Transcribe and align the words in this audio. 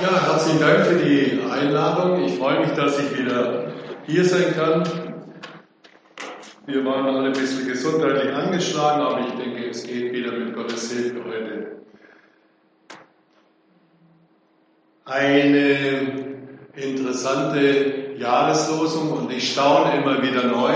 Ja, 0.00 0.28
herzlichen 0.28 0.60
Dank 0.60 0.86
für 0.86 0.94
die 0.94 1.40
Einladung. 1.50 2.24
Ich 2.24 2.38
freue 2.38 2.60
mich, 2.60 2.70
dass 2.70 3.00
ich 3.00 3.18
wieder 3.18 3.72
hier 4.06 4.24
sein 4.24 4.54
kann. 4.54 4.84
Wir 6.66 6.84
waren 6.84 7.04
alle 7.06 7.26
ein 7.26 7.32
bisschen 7.32 7.66
gesundheitlich 7.66 8.32
angeschlagen, 8.32 9.02
aber 9.02 9.26
ich 9.26 9.32
denke, 9.32 9.68
es 9.68 9.82
geht 9.82 10.12
wieder 10.12 10.30
mit 10.30 10.54
Gottes 10.54 10.92
Hilfe 10.92 11.24
heute. 11.24 11.78
Eine 15.04 16.36
interessante 16.76 18.14
Jahreslosung 18.18 19.10
und 19.10 19.32
ich 19.32 19.50
staune 19.50 20.00
immer 20.00 20.22
wieder 20.22 20.44
neu, 20.44 20.74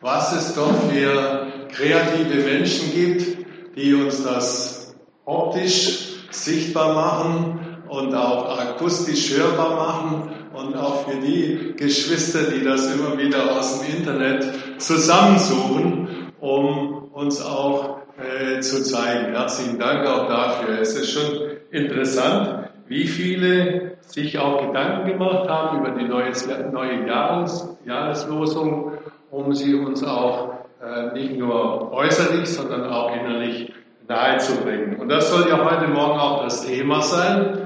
was 0.00 0.32
es 0.32 0.54
doch 0.54 0.72
für 0.90 1.48
kreative 1.70 2.44
Menschen 2.44 2.94
gibt, 2.94 3.76
die 3.76 3.92
uns 3.92 4.24
das 4.24 4.94
optisch 5.26 6.14
sichtbar 6.30 6.94
machen 6.94 7.61
und 7.92 8.14
auch 8.14 8.58
akustisch 8.58 9.36
hörbar 9.36 9.76
machen 9.76 10.30
und 10.54 10.76
auch 10.76 11.06
für 11.06 11.16
die 11.18 11.74
Geschwister, 11.76 12.50
die 12.50 12.64
das 12.64 12.94
immer 12.94 13.18
wieder 13.18 13.58
aus 13.58 13.80
dem 13.80 13.98
Internet 13.98 14.46
zusammensuchen, 14.78 16.32
um 16.40 17.10
uns 17.12 17.44
auch 17.44 17.98
äh, 18.18 18.60
zu 18.60 18.82
zeigen. 18.82 19.34
Herzlichen 19.34 19.78
Dank 19.78 20.06
auch 20.06 20.26
dafür. 20.26 20.80
Es 20.80 20.94
ist 20.94 21.10
schon 21.10 21.50
interessant, 21.70 22.70
wie 22.88 23.06
viele 23.06 23.98
sich 24.00 24.38
auch 24.38 24.66
Gedanken 24.66 25.10
gemacht 25.10 25.48
haben 25.48 25.80
über 25.80 25.90
die 25.90 26.08
neue, 26.08 26.32
neue 26.72 27.06
Jahres, 27.06 27.76
Jahreslosung, 27.84 28.92
um 29.30 29.52
sie 29.54 29.74
uns 29.74 30.02
auch 30.02 30.48
äh, 30.82 31.12
nicht 31.12 31.36
nur 31.36 31.92
äußerlich, 31.92 32.48
sondern 32.48 32.90
auch 32.90 33.14
innerlich 33.14 33.70
nahezubringen. 34.08 34.96
Und 34.98 35.10
das 35.10 35.30
soll 35.30 35.48
ja 35.48 35.62
heute 35.62 35.88
Morgen 35.88 36.18
auch 36.18 36.42
das 36.42 36.66
Thema 36.66 37.02
sein. 37.02 37.61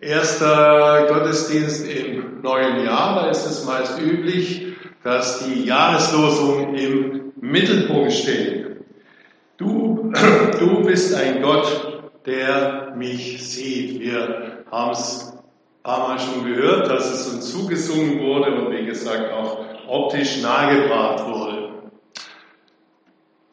Erster 0.00 1.06
Gottesdienst 1.08 1.84
im 1.88 2.40
neuen 2.40 2.84
Jahr, 2.84 3.16
da 3.16 3.30
ist 3.30 3.46
es 3.46 3.64
meist 3.64 4.00
üblich, 4.00 4.74
dass 5.02 5.44
die 5.44 5.64
Jahreslosung 5.64 6.76
im 6.76 7.32
Mittelpunkt 7.40 8.12
steht. 8.12 8.76
Du, 9.56 10.12
du 10.60 10.82
bist 10.84 11.16
ein 11.16 11.42
Gott, 11.42 12.12
der 12.26 12.94
mich 12.96 13.44
sieht. 13.44 14.00
Wir 14.00 14.62
haben 14.70 14.92
es 14.92 15.32
ein 15.32 15.82
paar 15.82 16.08
Mal 16.08 16.18
schon 16.20 16.44
gehört, 16.44 16.88
dass 16.88 17.12
es 17.12 17.34
uns 17.34 17.50
zugesungen 17.50 18.20
wurde 18.20 18.54
und 18.54 18.70
wie 18.70 18.86
gesagt 18.86 19.32
auch 19.32 19.64
optisch 19.88 20.40
nahegebracht 20.40 21.26
wurde. 21.26 21.70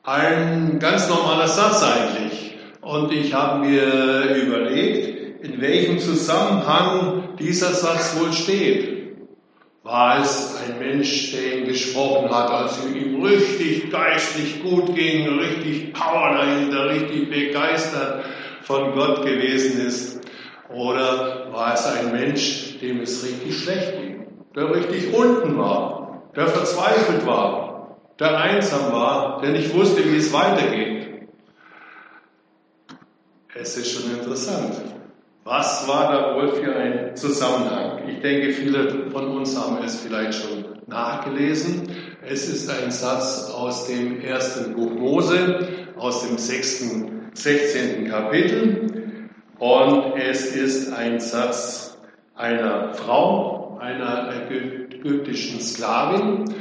Ein 0.03 0.77
ganz 0.77 1.09
normaler 1.09 1.47
Satz 1.47 1.81
eigentlich. 1.81 2.55
Und 2.81 3.11
ich 3.11 3.33
habe 3.33 3.65
mir 3.65 4.35
überlegt, 4.35 5.14
in 5.45 5.61
welchem 5.61 5.99
Zusammenhang 5.99 7.35
dieser 7.39 7.71
Satz 7.71 8.19
wohl 8.19 8.33
steht. 8.33 8.95
War 9.83 10.19
es 10.19 10.55
ein 10.65 10.79
Mensch, 10.79 11.31
der 11.31 11.59
ihn 11.59 11.65
gesprochen 11.65 12.33
hat, 12.33 12.49
als 12.49 12.79
ihm 12.83 13.21
richtig 13.21 13.91
geistlich 13.91 14.63
gut 14.63 14.95
ging, 14.95 15.37
richtig 15.37 15.93
Power 15.93 16.33
dahinter, 16.33 16.89
richtig 16.89 17.29
begeistert 17.29 18.25
von 18.63 18.93
Gott 18.93 19.23
gewesen 19.23 19.85
ist? 19.85 20.21
Oder 20.73 21.51
war 21.51 21.75
es 21.75 21.85
ein 21.85 22.11
Mensch, 22.11 22.79
dem 22.81 23.01
es 23.01 23.23
richtig 23.23 23.59
schlecht 23.59 23.91
ging, 24.01 24.25
der 24.55 24.73
richtig 24.73 25.13
unten 25.13 25.55
war, 25.59 26.23
der 26.35 26.47
verzweifelt 26.47 27.27
war, 27.27 27.99
der 28.19 28.35
einsam 28.39 28.91
war, 28.91 29.39
der 29.41 29.51
nicht 29.51 29.71
wusste, 29.75 30.03
wie 30.11 30.17
es 30.17 30.33
weitergeht? 30.33 31.27
Es 33.53 33.77
ist 33.77 33.91
schon 33.91 34.11
interessant. 34.11 34.94
Was 35.47 35.87
war 35.87 36.11
da 36.11 36.35
wohl 36.35 36.53
für 36.53 36.75
ein 36.75 37.15
Zusammenhang? 37.15 38.09
Ich 38.09 38.19
denke, 38.19 38.51
viele 38.51 39.11
von 39.11 39.27
uns 39.27 39.55
haben 39.55 39.77
es 39.85 40.01
vielleicht 40.01 40.33
schon 40.33 40.65
nachgelesen. 40.87 41.87
Es 42.27 42.49
ist 42.49 42.67
ein 42.67 42.89
Satz 42.89 43.51
aus 43.51 43.85
dem 43.85 44.21
ersten 44.21 44.73
Buch 44.73 44.89
Mose, 44.89 45.67
aus 45.97 46.27
dem 46.27 46.39
sechsten, 46.39 47.29
16. 47.35 48.09
Kapitel. 48.09 49.29
Und 49.59 50.15
es 50.17 50.47
ist 50.55 50.91
ein 50.91 51.19
Satz 51.19 51.99
einer 52.33 52.95
Frau, 52.95 53.77
einer 53.79 54.33
ägyptischen 54.49 55.61
Sklavin, 55.61 56.55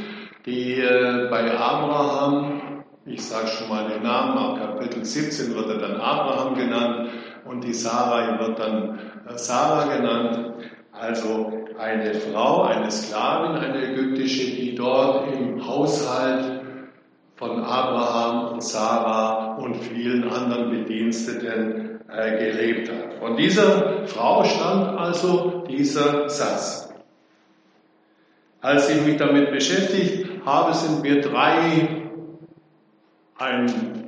die 0.44 0.74
äh, 0.74 1.28
bei 1.30 1.56
Abraham, 1.56 2.84
ich 3.06 3.24
sage 3.24 3.48
schon 3.48 3.70
mal 3.70 3.88
den 3.88 4.02
Namen, 4.02 4.36
ab 4.36 4.58
Kapitel 4.58 5.06
17 5.06 5.54
wird 5.54 5.70
er 5.70 5.78
dann 5.78 5.96
Abraham 5.96 6.54
genannt, 6.54 7.08
und 7.44 7.64
die 7.64 7.74
Sarai 7.74 8.38
wird 8.38 8.58
dann 8.58 8.98
äh, 9.28 9.36
Sarah 9.36 9.96
genannt. 9.96 10.54
Also 10.92 11.52
eine 11.78 12.14
Frau, 12.14 12.62
eine 12.62 12.90
Sklavin, 12.90 13.56
eine 13.56 13.90
ägyptische, 13.90 14.54
die 14.56 14.74
dort 14.74 15.32
im 15.34 15.66
Haushalt 15.66 16.62
von 17.36 17.64
Abraham 17.64 18.54
und 18.54 18.62
Sarah 18.62 19.56
und 19.56 19.74
vielen 19.76 20.28
anderen 20.28 20.70
Bediensteten 20.70 22.00
äh, 22.08 22.38
gelebt 22.38 22.90
hat. 22.90 23.14
Von 23.18 23.36
dieser 23.36 24.06
Frau 24.06 24.44
stammt 24.44 24.98
also 24.98 25.64
dieser 25.68 26.28
Satz. 26.28 26.92
Als 28.60 28.88
ich 28.88 29.04
mich 29.04 29.16
damit 29.16 29.50
beschäftigt 29.50 30.26
habe, 30.46 30.72
sind 30.74 31.02
mir 31.02 31.20
drei, 31.20 31.88
ein 33.36 34.03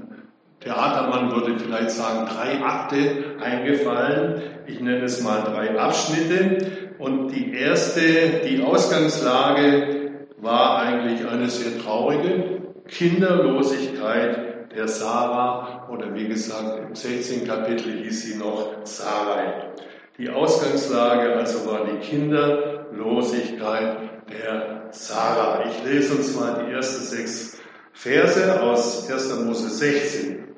Theatermann 0.66 1.30
würde 1.30 1.58
vielleicht 1.58 1.92
sagen, 1.92 2.26
drei 2.26 2.60
Akte 2.60 3.36
eingefallen. 3.40 4.42
Ich 4.66 4.80
nenne 4.80 5.04
es 5.04 5.22
mal 5.22 5.42
drei 5.42 5.78
Abschnitte. 5.78 6.58
Und 6.98 7.28
die 7.28 7.54
erste, 7.54 8.40
die 8.48 8.60
Ausgangslage 8.62 10.10
war 10.38 10.82
eigentlich 10.82 11.24
eine 11.26 11.48
sehr 11.48 11.80
traurige 11.80 12.62
Kinderlosigkeit 12.88 14.72
der 14.74 14.88
Sarah 14.88 15.86
oder 15.88 16.12
wie 16.14 16.26
gesagt 16.26 16.80
im 16.88 16.96
16. 16.96 17.46
Kapitel 17.46 18.02
hieß 18.02 18.22
sie 18.22 18.34
noch 18.36 18.84
Sarai. 18.84 19.70
Die 20.18 20.30
Ausgangslage 20.30 21.36
also 21.36 21.70
war 21.70 21.86
die 21.86 21.98
Kinderlosigkeit 21.98 23.98
der 24.28 24.88
Sarah. 24.90 25.64
Ich 25.68 25.84
lese 25.84 26.16
uns 26.16 26.34
mal 26.34 26.66
die 26.66 26.72
ersten 26.72 27.04
sechs 27.04 27.56
Verse 27.92 28.60
aus 28.62 29.08
1. 29.10 29.44
Mose 29.44 29.70
16. 29.70 30.55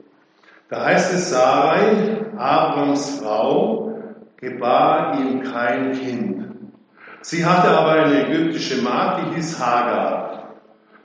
Da 0.68 0.84
heißt 0.84 1.14
es, 1.14 1.30
Sarai, 1.30 2.26
Abrams 2.36 3.20
Frau, 3.20 3.94
gebar 4.36 5.18
ihm 5.18 5.42
kein 5.42 5.92
Kind. 5.92 6.44
Sie 7.22 7.44
hatte 7.44 7.70
aber 7.70 7.92
eine 7.92 8.26
ägyptische 8.26 8.82
Magd, 8.82 9.20
die 9.20 9.36
hieß 9.36 9.58
Hagar. 9.58 10.54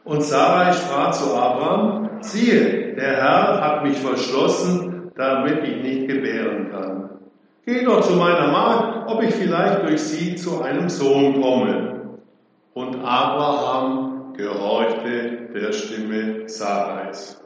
Und 0.04 0.22
Sarai 0.22 0.74
sprach 0.74 1.12
zu 1.12 1.34
Abraham, 1.34 2.10
siehe, 2.22 2.94
der 2.96 3.16
Herr 3.16 3.62
hat 3.62 3.84
mich 3.84 3.98
verschlossen, 3.98 5.12
damit 5.16 5.64
ich 5.64 5.82
nicht 5.82 6.08
gebären 6.08 6.70
kann. 6.70 7.10
Geh 7.66 7.86
doch 7.86 8.02
zu 8.02 8.14
meiner 8.14 8.52
Magd, 8.52 9.10
ob 9.10 9.24
ich 9.24 9.34
vielleicht 9.34 9.84
durch 9.84 10.02
sie 10.02 10.36
zu 10.36 10.62
einem 10.62 10.90
Sohn 10.90 11.42
komme. 11.42 12.20
Und 12.74 12.96
Abraham 13.04 14.34
gehorchte 14.36 15.50
der 15.54 15.72
Stimme 15.72 16.50
Sarais. 16.50 17.43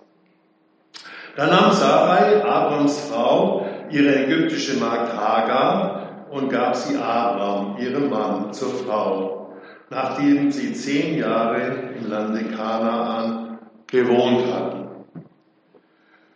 Da 1.37 1.45
nahm 1.45 1.71
Sarai, 1.71 2.43
Abrams 2.43 2.99
Frau, 2.99 3.63
ihre 3.91 4.23
ägyptische 4.23 4.79
Magd 4.79 5.15
Hagar 5.15 6.25
und 6.31 6.49
gab 6.49 6.75
sie 6.75 6.97
Abram, 6.97 7.77
ihrem 7.77 8.09
Mann, 8.09 8.51
zur 8.53 8.73
Frau, 8.73 9.53
nachdem 9.91 10.51
sie 10.51 10.73
zehn 10.73 11.19
Jahre 11.19 11.91
im 11.95 12.09
Lande 12.09 12.43
Kanaan 12.45 13.59
gewohnt 13.85 14.51
hatten. 14.51 14.87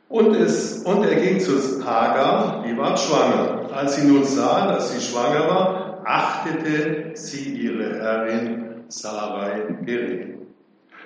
Und, 0.07 0.35
es, 0.35 0.83
und 0.83 1.03
er 1.03 1.15
ging 1.15 1.39
zu 1.39 1.83
Hagar, 1.83 2.63
die 2.67 2.77
war 2.77 2.95
schwanger. 2.95 3.71
Als 3.75 3.95
sie 3.95 4.07
nun 4.07 4.23
sah, 4.23 4.67
dass 4.67 4.91
sie 4.93 5.01
schwanger 5.01 5.49
war, 5.49 6.01
achtete 6.05 7.15
sie 7.15 7.55
ihre 7.55 7.99
Herrin 7.99 8.83
Sarai 8.89 9.77
gering. 9.83 10.45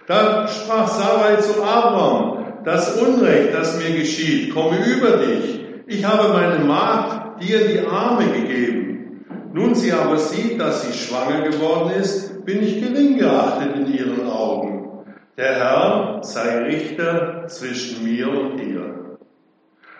Da 0.05 0.49
sprach 0.49 0.89
Sarai 0.89 1.37
zu 1.37 1.63
Abram, 1.63 2.44
das 2.65 2.97
Unrecht, 2.97 3.53
das 3.53 3.77
mir 3.77 3.95
geschieht, 3.95 4.53
komme 4.53 4.77
über 4.85 5.17
dich. 5.17 5.61
Ich 5.87 6.03
habe 6.03 6.33
meine 6.33 6.65
Magd 6.65 7.43
dir 7.43 7.67
die 7.67 7.85
Arme 7.85 8.25
gegeben. 8.25 9.25
Nun 9.53 9.75
sie 9.75 9.93
aber 9.93 10.17
sieht, 10.17 10.59
dass 10.59 10.81
sie 10.81 10.97
schwanger 10.97 11.49
geworden 11.49 11.91
ist, 11.91 12.43
bin 12.43 12.61
ich 12.63 12.81
gering 12.81 13.17
geachtet 13.17 13.75
in 13.75 13.93
ihren 13.93 14.27
Augen. 14.27 15.05
Der 15.37 15.55
Herr 15.55 16.19
sei 16.23 16.63
Richter 16.63 17.47
zwischen 17.47 18.03
mir 18.03 18.29
und 18.29 18.57
dir. 18.57 19.17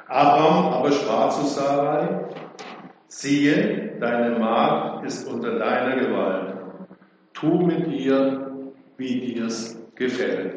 Abraham 0.08 0.74
aber 0.74 0.92
sprach 0.92 1.30
zu 1.30 1.46
Sarai, 1.46 2.26
siehe, 3.08 3.98
deine 4.00 4.40
Magd 4.40 5.06
ist 5.06 5.28
unter 5.28 5.58
deiner 5.58 5.96
Gewalt. 5.98 6.56
Tu 7.34 7.48
mit 7.48 7.88
ihr, 7.88 8.52
wie 8.98 9.20
dir's 9.20 9.78
gefällt. 9.96 10.55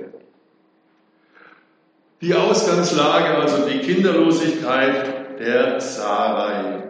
Die 2.20 2.35
Ausgangslage, 2.35 3.37
also 3.37 3.69
die 3.69 3.79
Kinderlosigkeit 3.79 5.38
der 5.38 5.81
Sarai. 5.81 6.82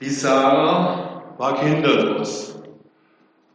Die 0.00 0.08
Sarah 0.08 1.34
war 1.36 1.60
kinderlos, 1.60 2.58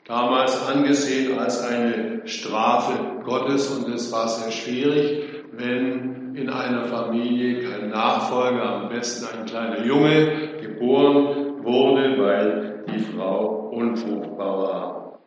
damals 0.06 0.64
angesehen 0.68 1.40
als 1.40 1.64
eine 1.64 2.22
Strafe 2.28 3.24
Gottes 3.24 3.68
und 3.72 3.92
es 3.92 4.12
war 4.12 4.28
sehr 4.28 4.52
schwierig, 4.52 5.24
wenn 5.54 6.36
in 6.36 6.52
einer 6.52 6.86
Familie 6.86 7.68
kein 7.68 7.90
Nachfolger, 7.90 8.64
am 8.64 8.90
besten 8.90 9.26
ein 9.36 9.46
kleiner 9.46 9.84
Junge, 9.86 10.60
geboren 10.62 11.64
wurde, 11.64 12.16
weil 12.20 12.86
die 12.94 13.00
Frau 13.00 13.72
unfruchtbar 13.72 14.58
war. 14.60 15.20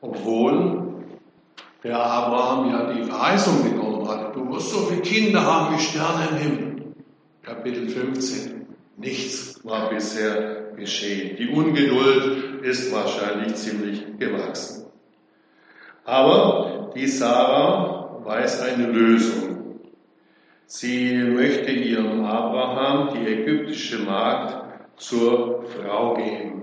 Obwohl 0.00 0.81
der 1.82 1.98
Abraham 1.98 2.70
ja 2.70 2.92
die 2.92 3.02
Verheißung 3.04 3.64
bekommen 3.64 4.08
hatte, 4.08 4.32
du 4.32 4.50
wirst 4.52 4.70
so 4.70 4.80
viele 4.86 5.02
Kinder 5.02 5.44
haben 5.44 5.74
wie 5.74 5.80
Sterne 5.80 6.28
im 6.30 6.36
Himmel. 6.36 6.82
Kapitel 7.42 7.88
15. 7.88 8.66
Nichts 8.96 9.60
war 9.64 9.90
bisher 9.90 10.72
geschehen. 10.76 11.36
Die 11.36 11.48
Ungeduld 11.48 12.62
ist 12.62 12.92
wahrscheinlich 12.92 13.54
ziemlich 13.56 14.04
gewachsen. 14.18 14.86
Aber 16.04 16.90
die 16.94 17.06
Sarah 17.06 18.20
weiß 18.24 18.62
eine 18.62 18.86
Lösung. 18.86 19.80
Sie 20.66 21.14
möchte 21.14 21.70
ihrem 21.70 22.24
Abraham 22.24 23.14
die 23.14 23.26
ägyptische 23.26 23.98
Magd 23.98 24.64
zur 24.96 25.64
Frau 25.64 26.14
geben. 26.14 26.62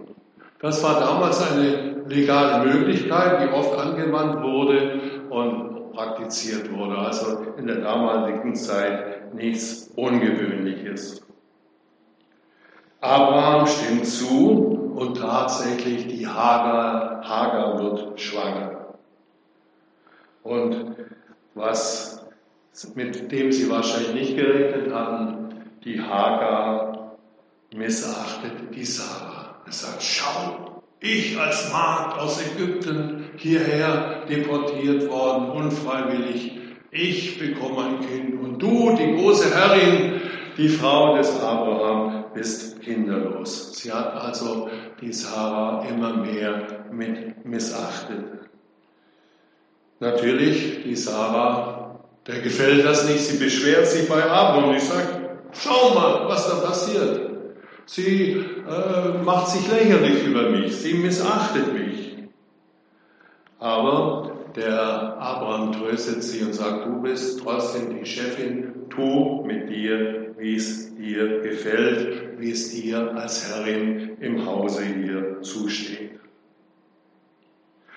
Das 0.62 0.84
war 0.84 1.00
damals 1.00 1.42
eine 1.42 1.99
legale 2.10 2.66
Möglichkeit, 2.66 3.42
die 3.42 3.54
oft 3.54 3.78
angewandt 3.78 4.42
wurde 4.42 5.02
und 5.30 5.94
praktiziert 5.94 6.72
wurde. 6.72 6.98
Also 6.98 7.54
in 7.58 7.68
der 7.68 7.82
damaligen 7.82 8.56
Zeit 8.56 9.34
nichts 9.34 9.92
Ungewöhnliches. 9.96 11.22
Abraham 13.02 13.66
stimmt 13.66 14.06
zu 14.06 14.94
und 14.96 15.18
tatsächlich 15.18 16.08
die 16.08 16.28
Hagar, 16.28 17.22
Hagar 17.24 17.80
wird 17.80 18.20
schwanger. 18.20 18.96
Und 20.44 20.96
was, 21.54 22.26
mit 22.96 23.32
dem 23.32 23.52
sie 23.52 23.70
wahrscheinlich 23.70 24.14
nicht 24.14 24.36
gerechnet 24.36 24.94
hatten, 24.94 25.64
die 25.84 26.02
Hagar 26.02 27.18
missachtet 27.74 28.76
die 28.76 28.84
Sarah. 28.84 29.56
Er 29.66 29.72
sagt, 29.72 30.02
schau, 30.02 30.69
ich 31.00 31.40
als 31.40 31.72
Magd 31.72 32.20
aus 32.20 32.42
Ägypten 32.42 33.26
hierher 33.38 34.26
deportiert 34.30 35.10
worden, 35.10 35.52
unfreiwillig. 35.52 36.60
Ich 36.92 37.40
bekomme 37.40 37.86
ein 37.86 38.00
Kind 38.00 38.42
und 38.42 38.60
du, 38.60 38.96
die 38.96 39.16
große 39.16 39.56
Herrin, 39.56 40.22
die 40.58 40.70
Frau 40.70 41.16
des 41.16 41.40
Abraham, 41.42 42.26
bist 42.34 42.82
kinderlos. 42.82 43.74
Sie 43.78 43.92
hat 43.92 44.14
also 44.14 44.70
die 45.00 45.14
Sarah 45.14 45.86
immer 45.88 46.18
mehr 46.18 46.86
mit 46.92 47.46
missachtet. 47.46 48.26
Natürlich, 50.00 50.84
die 50.84 50.96
Sarah, 50.96 52.00
der 52.28 52.42
gefällt 52.42 52.86
das 52.86 53.08
nicht. 53.08 53.20
Sie 53.20 53.38
beschwert 53.38 53.88
sich 53.88 54.08
bei 54.08 54.24
Abraham 54.24 54.70
und 54.70 54.82
sagt, 54.82 55.20
schau 55.54 55.94
mal, 55.94 56.28
was 56.28 56.48
da 56.48 56.56
passiert. 56.68 57.29
Sie 57.92 58.34
äh, 58.34 59.24
macht 59.24 59.48
sich 59.48 59.68
lächerlich 59.68 60.24
über 60.24 60.52
mich. 60.52 60.76
Sie 60.76 60.94
missachtet 60.94 61.74
mich. 61.74 62.18
Aber 63.58 64.32
der 64.56 65.18
Abraham 65.18 65.72
tröstet 65.72 66.22
sie 66.22 66.44
und 66.44 66.54
sagt, 66.54 66.86
du 66.86 67.02
bist 67.02 67.42
trotzdem 67.42 67.98
die 67.98 68.06
Chefin, 68.06 68.88
tu 68.92 69.44
mit 69.44 69.72
dir, 69.72 70.36
wie 70.38 70.56
es 70.56 70.96
dir 70.98 71.42
gefällt, 71.42 72.40
wie 72.40 72.52
es 72.52 72.70
dir 72.70 73.16
als 73.16 73.50
Herrin 73.50 74.18
im 74.20 74.46
Hause 74.46 74.84
hier 74.84 75.42
zusteht. 75.42 76.20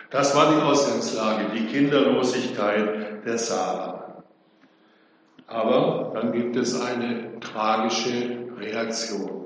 Das 0.08 0.34
war 0.34 0.54
die 0.54 0.62
Ausgangslage, 0.62 1.52
die 1.54 1.66
Kinderlosigkeit 1.66 3.26
der 3.26 3.36
Sarah. 3.36 4.24
Aber 5.46 6.12
dann 6.14 6.32
gibt 6.32 6.56
es 6.56 6.80
eine 6.80 7.38
tragische 7.40 8.38
Reaktion. 8.58 9.41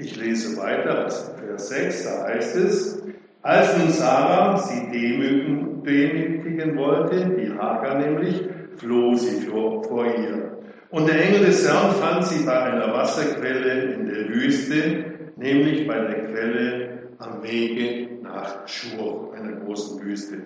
Ich 0.00 0.16
lese 0.16 0.56
weiter, 0.56 1.10
Vers 1.10 1.68
6, 1.68 2.04
da 2.04 2.24
heißt 2.24 2.56
es, 2.56 3.02
als 3.42 3.76
nun 3.76 3.90
Sarah 3.90 4.56
sie 4.56 4.90
demütigen 4.90 6.74
wollte, 6.78 7.36
die 7.36 7.52
Hagar 7.52 7.98
nämlich, 7.98 8.48
floh 8.76 9.14
sie 9.14 9.42
vor, 9.42 9.84
vor 9.84 10.06
ihr. 10.06 10.58
Und 10.88 11.06
der 11.06 11.22
Engel 11.22 11.46
des 11.46 11.68
Herrn 11.68 11.92
fand 11.96 12.24
sie 12.24 12.46
bei 12.46 12.62
einer 12.62 12.94
Wasserquelle 12.94 13.92
in 13.92 14.06
der 14.06 14.28
Wüste, 14.30 15.04
nämlich 15.36 15.86
bei 15.86 15.98
der 15.98 16.24
Quelle 16.28 16.88
am 17.18 17.42
Wege 17.42 18.22
nach 18.22 18.66
Schur, 18.66 19.34
einer 19.34 19.52
großen 19.52 20.02
Wüste. 20.02 20.38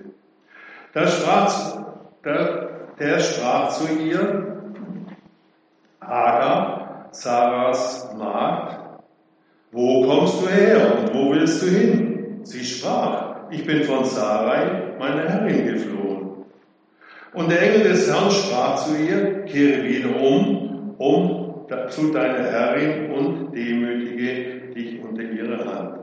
Da 0.93 1.07
sprach, 1.07 1.85
der, 2.25 2.71
der 2.99 3.21
sprach 3.21 3.71
zu 3.71 3.87
ihr, 4.03 4.63
Hagar, 6.01 7.09
Sarahs 7.13 8.13
Magd, 8.19 8.84
wo 9.75 10.07
kommst 10.07 10.41
du 10.41 10.49
her 10.49 10.99
und 10.99 11.15
wo 11.15 11.33
willst 11.33 11.61
du 11.61 11.67
hin? 11.67 12.39
Sie 12.45 12.65
sprach, 12.65 13.51
ich 13.51 13.67
bin 13.67 13.83
von 13.83 14.05
Sarai, 14.05 14.95
meiner 15.01 15.29
Herrin, 15.29 15.67
geflohen. 15.67 16.45
Und 17.33 17.51
der 17.51 17.61
Engel 17.61 17.89
des 17.91 18.09
Herrn 18.09 18.31
sprach 18.31 18.87
zu 18.87 18.97
ihr, 18.97 19.43
kehre 19.47 19.83
wieder 19.83 20.21
um, 20.21 20.95
um 20.99 21.67
zu 21.89 22.13
deiner 22.13 22.45
Herrin 22.45 23.11
und 23.11 23.53
demütige 23.53 24.73
dich 24.75 25.01
unter 25.03 25.23
ihre 25.23 25.65
Hand. 25.65 25.99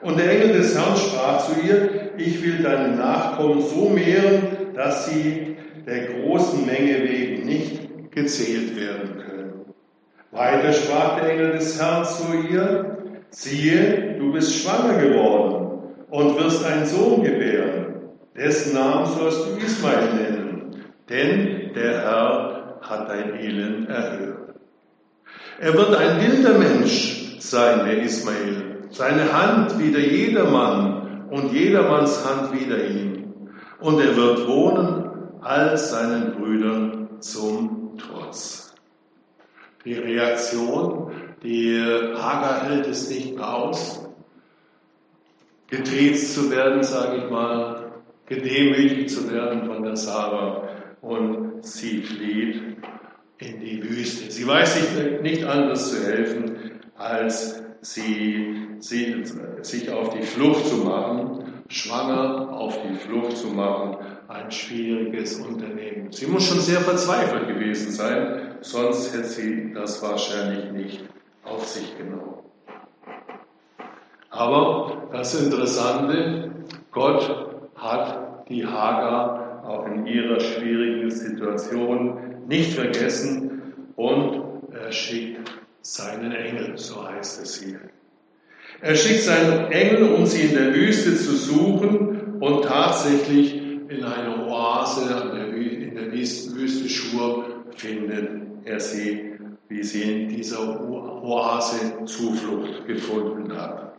Und 0.00 0.18
der 0.18 0.32
Engel 0.32 0.58
des 0.58 0.76
Herrn 0.76 0.96
sprach 0.96 1.46
zu 1.46 1.60
ihr, 1.60 2.10
ich 2.16 2.44
will 2.44 2.64
deine 2.64 2.96
Nachkommen 2.96 3.62
so 3.62 3.90
mehren, 3.90 4.74
dass 4.74 5.06
sie 5.06 5.56
der 5.86 6.06
großen 6.06 6.66
Menge 6.66 7.08
wegen 7.08 7.46
nicht 7.46 8.10
gezählt 8.10 8.74
werden 8.76 9.18
können. 9.18 9.39
Weiter 10.32 10.72
sprach 10.72 11.18
der 11.18 11.30
Engel 11.30 11.52
des 11.52 11.80
Herrn 11.80 12.04
zu 12.04 12.32
ihr, 12.48 12.98
siehe, 13.30 14.16
du 14.18 14.32
bist 14.32 14.62
schwanger 14.62 14.98
geworden 14.98 15.94
und 16.08 16.38
wirst 16.38 16.64
einen 16.64 16.86
Sohn 16.86 17.24
gebären. 17.24 17.86
Dessen 18.36 18.74
Namen 18.74 19.06
sollst 19.06 19.46
du 19.46 19.64
Ismael 19.64 20.14
nennen, 20.14 20.84
denn 21.08 21.72
der 21.74 22.02
Herr 22.02 22.78
hat 22.80 23.08
dein 23.08 23.40
Elend 23.40 23.88
erhört. 23.88 24.54
Er 25.60 25.74
wird 25.74 25.94
ein 25.96 26.20
wilder 26.20 26.58
Mensch 26.58 27.36
sein, 27.40 27.84
der 27.84 28.02
Ismael, 28.02 28.86
seine 28.90 29.32
Hand 29.32 29.78
wider 29.78 29.98
jedermann 29.98 31.26
und 31.30 31.52
jedermanns 31.52 32.24
Hand 32.24 32.52
wider 32.52 32.86
ihn. 32.86 33.50
Und 33.80 34.00
er 34.00 34.16
wird 34.16 34.46
wohnen 34.46 35.10
all 35.40 35.76
seinen 35.76 36.32
Brüdern 36.32 37.08
zum 37.20 37.98
Trotz. 37.98 38.69
Die 39.84 39.94
Reaktion, 39.94 41.10
die 41.42 41.80
Hagar 42.16 42.68
hält 42.68 42.86
es 42.86 43.08
nicht 43.08 43.34
mehr 43.34 43.54
aus, 43.54 44.06
getriezt 45.68 46.34
zu 46.34 46.50
werden, 46.50 46.82
sage 46.82 47.18
ich 47.18 47.30
mal, 47.30 47.92
gedemütigt 48.26 49.10
zu 49.10 49.32
werden 49.32 49.64
von 49.66 49.82
der 49.82 49.96
Sarah 49.96 50.68
und 51.00 51.64
sie 51.64 52.02
flieht 52.02 52.62
in 53.38 53.60
die 53.60 53.82
Wüste. 53.82 54.30
Sie 54.30 54.46
weiß 54.46 54.74
sich 54.74 55.22
nicht 55.22 55.44
anders 55.44 55.90
zu 55.90 56.04
helfen, 56.04 56.80
als 56.96 57.62
sie, 57.80 58.68
sie, 58.80 59.24
sich 59.62 59.90
auf 59.90 60.10
die 60.10 60.22
Flucht 60.22 60.66
zu 60.66 60.76
machen, 60.76 61.62
schwanger 61.68 62.50
auf 62.50 62.78
die 62.82 62.96
Flucht 62.96 63.36
zu 63.36 63.48
machen, 63.48 63.96
ein 64.28 64.50
schwieriges 64.50 65.36
Unternehmen. 65.36 66.12
Sie 66.12 66.26
muss 66.26 66.46
schon 66.46 66.60
sehr 66.60 66.80
verzweifelt 66.80 67.48
gewesen 67.48 67.90
sein, 67.90 68.49
sonst 68.62 69.14
hätte 69.14 69.24
sie 69.24 69.72
das 69.72 70.02
wahrscheinlich 70.02 70.70
nicht 70.72 71.04
auf 71.44 71.66
sich 71.66 71.96
genommen. 71.96 72.38
Aber 74.30 75.08
das 75.12 75.34
Interessante, 75.34 76.50
Gott 76.92 77.56
hat 77.76 78.48
die 78.48 78.64
Hagar 78.64 79.64
auch 79.66 79.86
in 79.86 80.06
ihrer 80.06 80.40
schwierigen 80.40 81.10
Situation 81.10 82.18
nicht 82.46 82.72
vergessen 82.72 83.62
und 83.96 84.42
er 84.72 84.92
schickt 84.92 85.50
seinen 85.82 86.32
Engel, 86.32 86.76
so 86.76 87.06
heißt 87.08 87.42
es 87.42 87.62
hier. 87.62 87.80
Er 88.80 88.94
schickt 88.94 89.22
seinen 89.22 89.70
Engel, 89.70 90.14
um 90.14 90.26
sie 90.26 90.48
in 90.48 90.54
der 90.54 90.74
Wüste 90.74 91.16
zu 91.16 91.36
suchen 91.36 92.38
und 92.40 92.64
tatsächlich 92.64 93.56
in 93.88 94.04
einer 94.04 94.46
Oase 94.46 95.02
in 95.02 95.94
der 95.94 96.12
Wüste 96.12 96.88
Schur 96.88 97.64
findet 97.76 98.49
er 98.64 98.80
sie, 98.80 99.34
wie 99.68 99.82
sie 99.82 100.02
in 100.02 100.28
dieser 100.28 100.80
Oase 100.88 102.04
Zuflucht 102.04 102.86
gefunden 102.86 103.56
hat. 103.56 103.94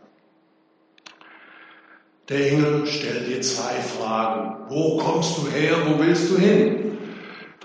Der 2.28 2.52
Engel 2.52 2.86
stellt 2.86 3.28
dir 3.28 3.40
zwei 3.40 3.80
Fragen. 3.80 4.66
Wo 4.68 4.96
kommst 4.98 5.38
du 5.38 5.50
her? 5.50 5.76
Wo 5.86 5.98
willst 5.98 6.30
du 6.30 6.38
hin? 6.38 6.98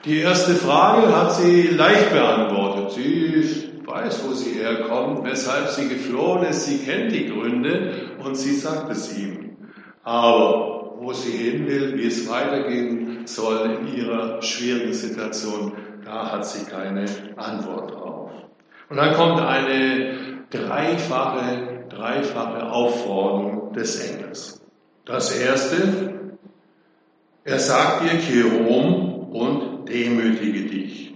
Die 0.05 0.19
erste 0.19 0.55
Frage 0.55 1.15
hat 1.15 1.35
sie 1.35 1.67
leicht 1.67 2.11
beantwortet. 2.11 2.91
Sie 2.91 3.71
weiß, 3.85 4.27
wo 4.27 4.33
sie 4.33 4.59
herkommt, 4.59 5.23
weshalb 5.23 5.69
sie 5.69 5.87
geflohen 5.87 6.43
ist, 6.43 6.65
sie 6.65 6.79
kennt 6.79 7.11
die 7.11 7.27
Gründe 7.27 8.11
und 8.23 8.35
sie 8.35 8.55
sagt 8.55 8.91
es 8.91 9.17
ihm. 9.17 9.57
Aber 10.03 10.95
wo 10.99 11.13
sie 11.13 11.31
hin 11.31 11.67
will, 11.67 11.97
wie 11.97 12.07
es 12.07 12.29
weitergehen 12.29 13.25
soll 13.25 13.79
in 13.79 13.97
ihrer 13.97 14.41
schwierigen 14.41 14.93
Situation, 14.93 15.73
da 16.07 16.31
hat 16.31 16.45
sie 16.45 16.65
keine 16.65 17.05
Antwort 17.35 17.91
drauf. 17.91 18.31
Und 18.89 18.97
dann 18.97 19.13
kommt 19.13 19.41
eine 19.41 20.45
dreifache, 20.49 21.85
dreifache 21.89 22.71
Aufforderung 22.71 23.73
des 23.73 23.99
Engels. 24.09 24.61
Das 25.03 25.37
erste, 25.37 26.37
er 27.43 27.59
sagt 27.59 28.03
ihr, 28.03 28.19
kehr 28.19 28.69
um 28.69 29.33
und 29.33 29.89
demütige 29.89 30.69
dich. 30.69 31.15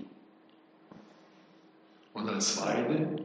Und 2.13 2.27
das 2.27 2.57
zweite, 2.57 3.15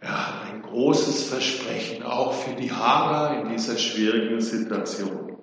er 0.00 0.26
hat 0.26 0.52
ein 0.52 0.62
großes 0.62 1.24
Versprechen, 1.28 2.04
auch 2.04 2.32
für 2.32 2.54
die 2.54 2.70
Hager 2.70 3.40
in 3.40 3.48
dieser 3.48 3.76
schwierigen 3.76 4.40
Situation. 4.40 5.38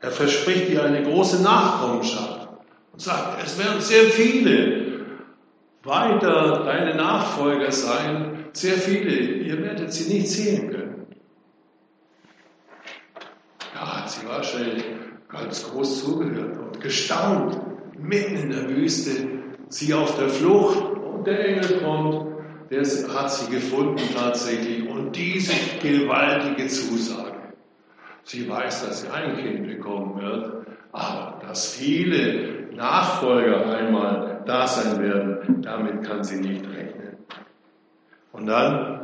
Er 0.00 0.12
verspricht 0.12 0.70
ihr 0.70 0.82
eine 0.82 1.02
große 1.02 1.42
Nachkommenschaft 1.42 2.37
sagt, 2.98 3.44
es 3.44 3.58
werden 3.58 3.80
sehr 3.80 4.04
viele 4.04 4.88
weiter 5.84 6.64
deine 6.64 6.96
Nachfolger 6.96 7.70
sein, 7.70 8.46
sehr 8.52 8.74
viele, 8.74 9.14
ihr 9.14 9.62
werdet 9.62 9.92
sie 9.92 10.12
nicht 10.12 10.28
sehen 10.28 10.70
können. 10.70 11.06
Ja, 13.74 14.06
sie 14.06 14.26
wahrscheinlich 14.26 14.84
ganz 15.28 15.70
groß 15.70 16.04
zugehört 16.04 16.58
und 16.58 16.80
gestaunt, 16.80 17.58
mitten 17.96 18.36
in 18.36 18.50
der 18.50 18.68
Wüste, 18.68 19.12
sie 19.68 19.94
auf 19.94 20.16
der 20.18 20.28
Flucht 20.28 20.78
und 20.78 21.26
der 21.26 21.46
Engel 21.46 21.80
kommt, 21.80 22.26
der 22.70 22.82
hat 22.82 23.30
sie 23.30 23.50
gefunden 23.50 24.02
tatsächlich 24.14 24.88
und 24.88 25.14
diese 25.16 25.54
gewaltige 25.80 26.66
Zusage. 26.66 27.36
Sie 28.24 28.48
weiß, 28.48 28.84
dass 28.84 29.02
sie 29.02 29.08
ein 29.08 29.36
Kind 29.36 29.66
bekommen 29.66 30.20
wird, 30.20 30.66
aber 30.92 31.40
dass 31.46 31.72
viele 31.72 32.57
Nachfolger 32.78 33.76
einmal 33.76 34.42
da 34.46 34.66
sein 34.66 35.02
werden, 35.02 35.62
damit 35.62 36.04
kann 36.04 36.22
sie 36.22 36.40
nicht 36.40 36.64
rechnen. 36.64 37.16
Und 38.32 38.46
dann 38.46 39.00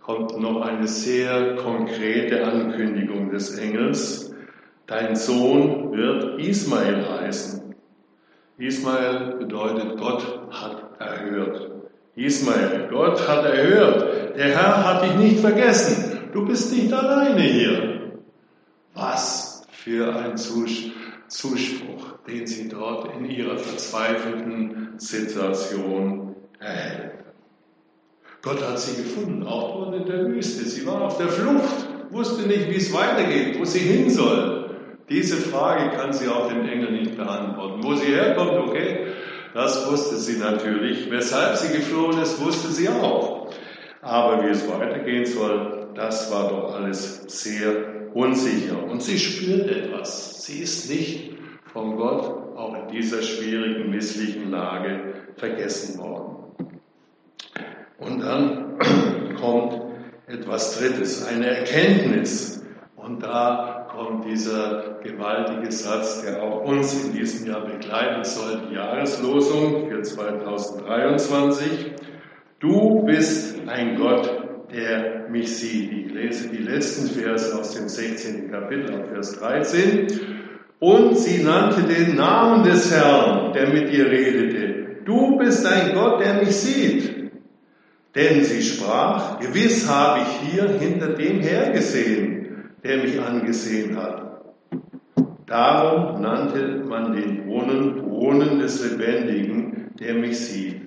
kommt 0.00 0.38
noch 0.40 0.60
eine 0.60 0.88
sehr 0.88 1.54
konkrete 1.54 2.44
Ankündigung 2.44 3.30
des 3.30 3.56
Engels. 3.56 4.34
Dein 4.86 5.14
Sohn 5.14 5.92
wird 5.92 6.40
Ismael 6.40 7.08
heißen. 7.08 7.74
Ismael 8.58 9.36
bedeutet, 9.38 9.96
Gott 9.98 10.24
hat 10.50 11.00
erhört. 11.00 11.70
Ismael, 12.16 12.88
Gott 12.90 13.26
hat 13.28 13.44
erhört. 13.44 14.36
Der 14.36 14.48
Herr 14.48 14.84
hat 14.84 15.04
dich 15.04 15.14
nicht 15.14 15.40
vergessen. 15.40 16.28
Du 16.32 16.44
bist 16.44 16.72
nicht 16.72 16.92
alleine 16.92 17.40
hier. 17.40 18.12
Was 18.94 19.64
für 19.70 20.14
ein 20.14 20.36
Zuspruch, 21.32 22.18
den 22.28 22.46
sie 22.46 22.68
dort 22.68 23.16
in 23.16 23.24
ihrer 23.24 23.56
verzweifelten 23.56 24.98
Situation 24.98 26.36
erhält. 26.60 27.12
Gott 28.42 28.60
hat 28.60 28.78
sie 28.78 29.02
gefunden, 29.02 29.46
auch 29.46 29.84
dort 29.84 29.96
in 29.96 30.06
der 30.06 30.26
Wüste. 30.26 30.64
Sie 30.64 30.86
war 30.86 31.00
auf 31.00 31.16
der 31.16 31.28
Flucht, 31.28 31.88
wusste 32.10 32.46
nicht, 32.46 32.68
wie 32.68 32.76
es 32.76 32.92
weitergeht, 32.92 33.58
wo 33.58 33.64
sie 33.64 33.78
hin 33.78 34.10
soll. 34.10 34.76
Diese 35.08 35.36
Frage 35.36 35.96
kann 35.96 36.12
sie 36.12 36.28
auch 36.28 36.48
dem 36.48 36.68
Engel 36.68 36.92
nicht 36.92 37.16
beantworten. 37.16 37.82
Wo 37.82 37.94
sie 37.94 38.12
herkommt, 38.12 38.68
okay, 38.68 39.06
das 39.54 39.90
wusste 39.90 40.16
sie 40.16 40.38
natürlich. 40.38 41.10
Weshalb 41.10 41.56
sie 41.56 41.76
geflohen 41.76 42.20
ist, 42.20 42.44
wusste 42.44 42.68
sie 42.68 42.88
auch. 42.88 43.48
Aber 44.02 44.44
wie 44.44 44.50
es 44.50 44.68
weitergehen 44.68 45.24
soll, 45.24 45.88
das 45.94 46.30
war 46.30 46.48
doch 46.48 46.74
alles 46.74 47.22
sehr 47.28 47.91
unsicher. 48.14 48.82
Und 48.84 49.02
sie 49.02 49.18
spürt 49.18 49.70
etwas. 49.70 50.44
Sie 50.44 50.60
ist 50.60 50.90
nicht 50.90 51.32
von 51.72 51.96
Gott 51.96 52.56
auch 52.56 52.74
in 52.74 52.88
dieser 52.88 53.22
schwierigen, 53.22 53.90
misslichen 53.90 54.50
Lage 54.50 55.14
vergessen 55.36 55.98
worden. 55.98 56.36
Und 57.98 58.20
dann 58.20 58.78
kommt 59.40 59.80
etwas 60.26 60.78
Drittes, 60.78 61.26
eine 61.26 61.46
Erkenntnis. 61.46 62.64
Und 62.96 63.22
da 63.22 63.88
kommt 63.94 64.24
dieser 64.26 65.00
gewaltige 65.02 65.70
Satz, 65.70 66.22
der 66.22 66.42
auch 66.42 66.64
uns 66.64 67.04
in 67.04 67.12
diesem 67.12 67.48
Jahr 67.48 67.64
begleiten 67.64 68.24
soll, 68.24 68.62
die 68.68 68.74
Jahreslosung 68.74 69.88
für 69.88 70.02
2023. 70.02 71.92
Du 72.60 73.04
bist 73.04 73.68
ein 73.68 73.96
Gott, 73.96 74.41
der 74.72 75.28
mich 75.28 75.56
sieht. 75.56 75.92
Ich 75.92 76.12
lese 76.12 76.48
die 76.48 76.62
letzten 76.62 77.08
Verse 77.08 77.58
aus 77.58 77.74
dem 77.74 77.88
16. 77.88 78.50
Kapitel, 78.50 79.04
Vers 79.12 79.38
13. 79.38 80.06
Und 80.78 81.16
sie 81.16 81.42
nannte 81.42 81.82
den 81.82 82.16
Namen 82.16 82.64
des 82.64 82.90
Herrn, 82.90 83.52
der 83.52 83.68
mit 83.68 83.90
ihr 83.92 84.10
redete. 84.10 84.96
Du 85.04 85.36
bist 85.36 85.66
ein 85.66 85.94
Gott, 85.94 86.20
der 86.20 86.34
mich 86.34 86.56
sieht. 86.56 87.30
Denn 88.14 88.44
sie 88.44 88.62
sprach, 88.62 89.38
gewiss 89.40 89.88
habe 89.88 90.20
ich 90.20 90.50
hier 90.50 90.68
hinter 90.78 91.08
dem 91.08 91.40
hergesehen, 91.40 92.70
der 92.84 92.98
mich 92.98 93.20
angesehen 93.20 93.96
hat. 93.96 94.42
Darum 95.46 96.20
nannte 96.20 96.82
man 96.88 97.12
den 97.12 97.46
Brunnen 97.46 98.02
Brunnen 98.02 98.58
des 98.58 98.82
Lebendigen, 98.82 99.90
der 99.98 100.14
mich 100.14 100.38
sieht. 100.38 100.80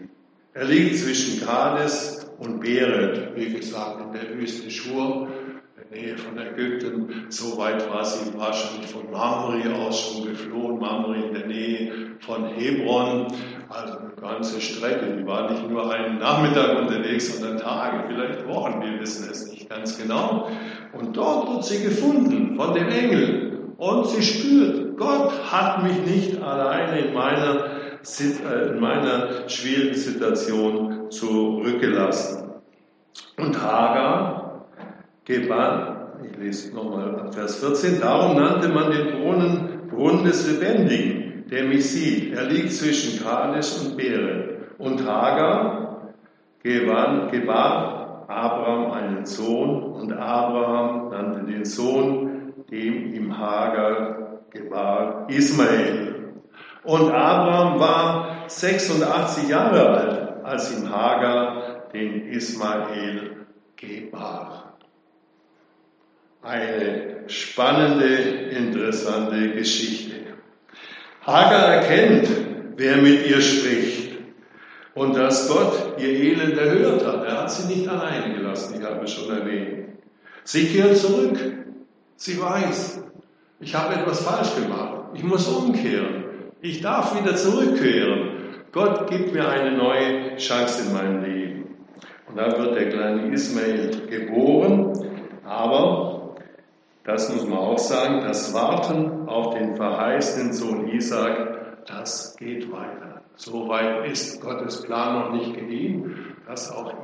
Er 0.54 0.66
liegt 0.66 0.98
zwischen 0.98 1.46
Kades 1.46 2.25
und 2.38 2.60
Beret, 2.60 3.36
wie 3.36 3.54
gesagt, 3.54 4.02
in 4.02 4.12
der 4.14 4.38
Wüste 4.38 4.70
Schur, 4.70 5.28
in 5.76 5.90
der 5.90 6.02
Nähe 6.02 6.18
von 6.18 6.38
Ägypten. 6.38 7.26
So 7.30 7.58
weit 7.58 7.90
war 7.90 8.04
sie 8.04 8.38
wahrscheinlich 8.38 8.90
von 8.90 9.12
Mamre 9.12 9.62
aus 9.76 10.02
schon 10.02 10.30
geflohen. 10.30 10.80
Mamre 10.80 11.16
in 11.16 11.34
der 11.34 11.48
Nähe 11.48 11.92
von 12.20 12.46
Hebron. 12.46 13.28
Also 13.70 13.98
eine 14.00 14.12
ganze 14.22 14.62
Strecke. 14.62 15.18
Die 15.18 15.26
war 15.26 15.52
nicht 15.52 15.70
nur 15.70 15.92
einen 15.92 16.20
Nachmittag 16.20 16.78
unterwegs, 16.78 17.38
sondern 17.40 17.60
Tage, 17.60 18.04
vielleicht 18.08 18.48
Wochen. 18.48 18.82
Wir 18.82 19.00
wissen 19.00 19.30
es 19.32 19.52
nicht 19.52 19.70
ganz 19.70 19.98
genau. 19.98 20.50
Und 20.94 21.16
dort 21.16 21.50
wird 21.52 21.66
sie 21.66 21.84
gefunden 21.84 22.56
von 22.56 22.74
dem 22.74 22.90
Engel. 22.90 23.74
Und 23.78 24.08
sie 24.08 24.22
spürt, 24.22 24.98
Gott 24.98 25.32
hat 25.52 25.84
mich 25.84 25.98
nicht 26.06 26.42
alleine 26.42 27.00
in 27.08 27.14
meiner, 27.14 27.66
äh, 27.66 28.70
in 28.70 28.80
meiner 28.80 29.50
schwierigen 29.50 29.96
Situation 29.96 30.85
zurückgelassen. 31.10 32.50
Und 33.38 33.62
Hagar 33.62 34.66
gewann, 35.26 35.98
ich 36.24 36.38
lese 36.38 36.76
nochmal 36.76 37.32
Vers 37.32 37.60
14, 37.60 38.00
darum 38.00 38.38
nannte 38.38 38.70
man 38.70 38.92
den 38.92 39.22
Brunnen 39.22 39.90
Brunnen 39.90 40.26
des 40.26 40.48
Lebendigen 40.48 41.26
der 41.50 41.66
mich 41.66 41.90
sieht. 41.92 42.34
Er 42.34 42.44
liegt 42.46 42.74
zwischen 42.74 43.24
Kadesh 43.24 43.78
und 43.84 43.98
Bere. 43.98 44.58
Und 44.78 45.06
Hagar 45.06 46.14
gewann, 46.64 47.32
gebar 47.32 48.26
Abraham 48.28 48.92
einen 48.92 49.26
Sohn 49.26 49.84
und 49.84 50.12
Abraham 50.12 51.10
nannte 51.10 51.52
den 51.52 51.64
Sohn, 51.64 52.54
dem 52.72 53.14
ihm 53.14 53.38
Hagar 53.38 54.42
gebar, 54.50 55.28
Ismael. 55.30 56.34
Und 56.84 57.12
Abraham 57.12 57.80
war 57.80 58.28
86 58.48 59.50
Jahre 59.50 59.90
alt, 59.90 60.25
als 60.46 60.72
ihm 60.72 60.90
Hagar 60.90 61.90
den 61.94 62.28
Ismael 62.30 63.46
gebar. 63.76 64.78
Eine 66.42 67.24
spannende, 67.28 68.06
interessante 68.06 69.52
Geschichte. 69.52 70.14
Hagar 71.26 71.74
erkennt, 71.74 72.28
wer 72.78 72.98
mit 72.98 73.26
ihr 73.28 73.42
spricht 73.42 74.18
und 74.94 75.16
dass 75.16 75.50
Gott 75.50 75.96
ihr 75.98 76.10
Elend 76.10 76.58
erhört 76.58 77.06
hat. 77.06 77.26
Er 77.26 77.42
hat 77.42 77.52
sie 77.52 77.74
nicht 77.74 77.88
alleine 77.88 78.36
gelassen, 78.36 78.76
ich 78.80 78.86
habe 78.86 79.04
es 79.04 79.12
schon 79.12 79.36
erwähnt. 79.36 79.90
Sie 80.44 80.68
kehrt 80.68 80.98
zurück. 80.98 81.38
Sie 82.18 82.40
weiß, 82.40 83.02
ich 83.60 83.74
habe 83.74 83.96
etwas 83.96 84.24
falsch 84.24 84.56
gemacht. 84.56 85.10
Ich 85.16 85.24
muss 85.24 85.48
umkehren. 85.48 86.26
Ich 86.62 86.82
darf 86.82 87.20
wieder 87.20 87.36
zurückkehren. 87.36 88.35
Gott 88.76 89.10
gibt 89.10 89.32
mir 89.32 89.48
eine 89.48 89.78
neue 89.78 90.36
Chance 90.36 90.84
in 90.86 90.94
meinem 90.94 91.24
Leben. 91.24 91.78
Und 92.28 92.36
dann 92.36 92.58
wird 92.58 92.76
der 92.76 92.90
kleine 92.90 93.32
Ismael 93.32 94.06
geboren, 94.08 94.92
aber 95.46 96.36
das 97.06 97.34
muss 97.34 97.48
man 97.48 97.58
auch 97.58 97.78
sagen, 97.78 98.20
das 98.20 98.54
Warten 98.54 99.30
auf 99.30 99.56
den 99.56 99.78
verheißenen 99.78 100.52
Sohn 100.52 100.90
Isaac, 100.90 101.86
das 101.88 102.36
geht 102.36 102.70
weiter. 102.70 103.22
So 103.38 103.70
weit 103.70 104.12
ist 104.12 104.42
Gottes 104.42 104.82
Plan 104.82 105.20
noch 105.20 105.32
nicht 105.32 105.54
gediehen, 105.54 106.36
dass 106.46 106.70
auch 106.70 106.96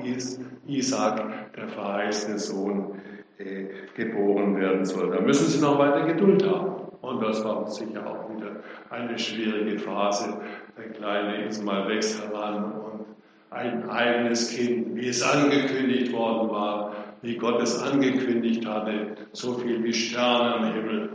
Isaac, 0.68 1.24
der 1.56 1.70
verheißene 1.70 2.38
Sohn, 2.38 3.00
äh, 3.38 3.68
geboren 3.96 4.60
werden 4.60 4.84
soll. 4.84 5.10
Da 5.10 5.22
müssen 5.22 5.48
sie 5.48 5.62
noch 5.62 5.80
weiter 5.80 6.06
Geduld 6.06 6.46
haben. 6.46 6.82
Und 7.02 7.22
das 7.24 7.44
war 7.44 7.66
sicher 7.68 8.06
auch 8.06 8.30
wieder 8.36 8.58
eine 8.90 9.18
schwierige 9.18 9.80
Phase. 9.80 10.38
Der 10.82 10.94
Kleine 10.94 11.46
Ismail 11.46 11.88
wächst 11.90 12.20
heran 12.24 12.72
und 12.72 13.06
ein 13.52 13.88
eigenes 13.88 14.50
Kind, 14.50 14.96
wie 14.96 15.10
es 15.10 15.22
angekündigt 15.22 16.12
worden 16.12 16.50
war, 16.50 16.96
wie 17.22 17.38
Gott 17.38 17.62
es 17.62 17.80
angekündigt 17.80 18.66
hatte, 18.66 19.16
so 19.32 19.60
viel 19.60 19.84
wie 19.84 19.94
Sterne 19.94 20.56
am 20.56 20.74
Himmel. 20.74 21.10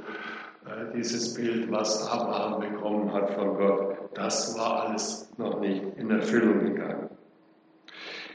Äh, 0.66 0.96
dieses 0.96 1.34
Bild, 1.34 1.72
was 1.72 2.08
Abraham 2.08 2.60
bekommen 2.60 3.12
hat 3.12 3.30
von 3.30 3.56
Gott, 3.56 3.96
das 4.14 4.56
war 4.56 4.86
alles 4.86 5.32
noch 5.36 5.58
nicht 5.58 5.82
in 5.96 6.10
Erfüllung 6.12 6.60
gegangen. 6.60 7.10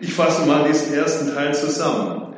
Ich 0.02 0.14
fasse 0.14 0.46
mal 0.46 0.68
diesen 0.68 0.94
ersten 0.96 1.34
Teil 1.34 1.54
zusammen. 1.54 2.36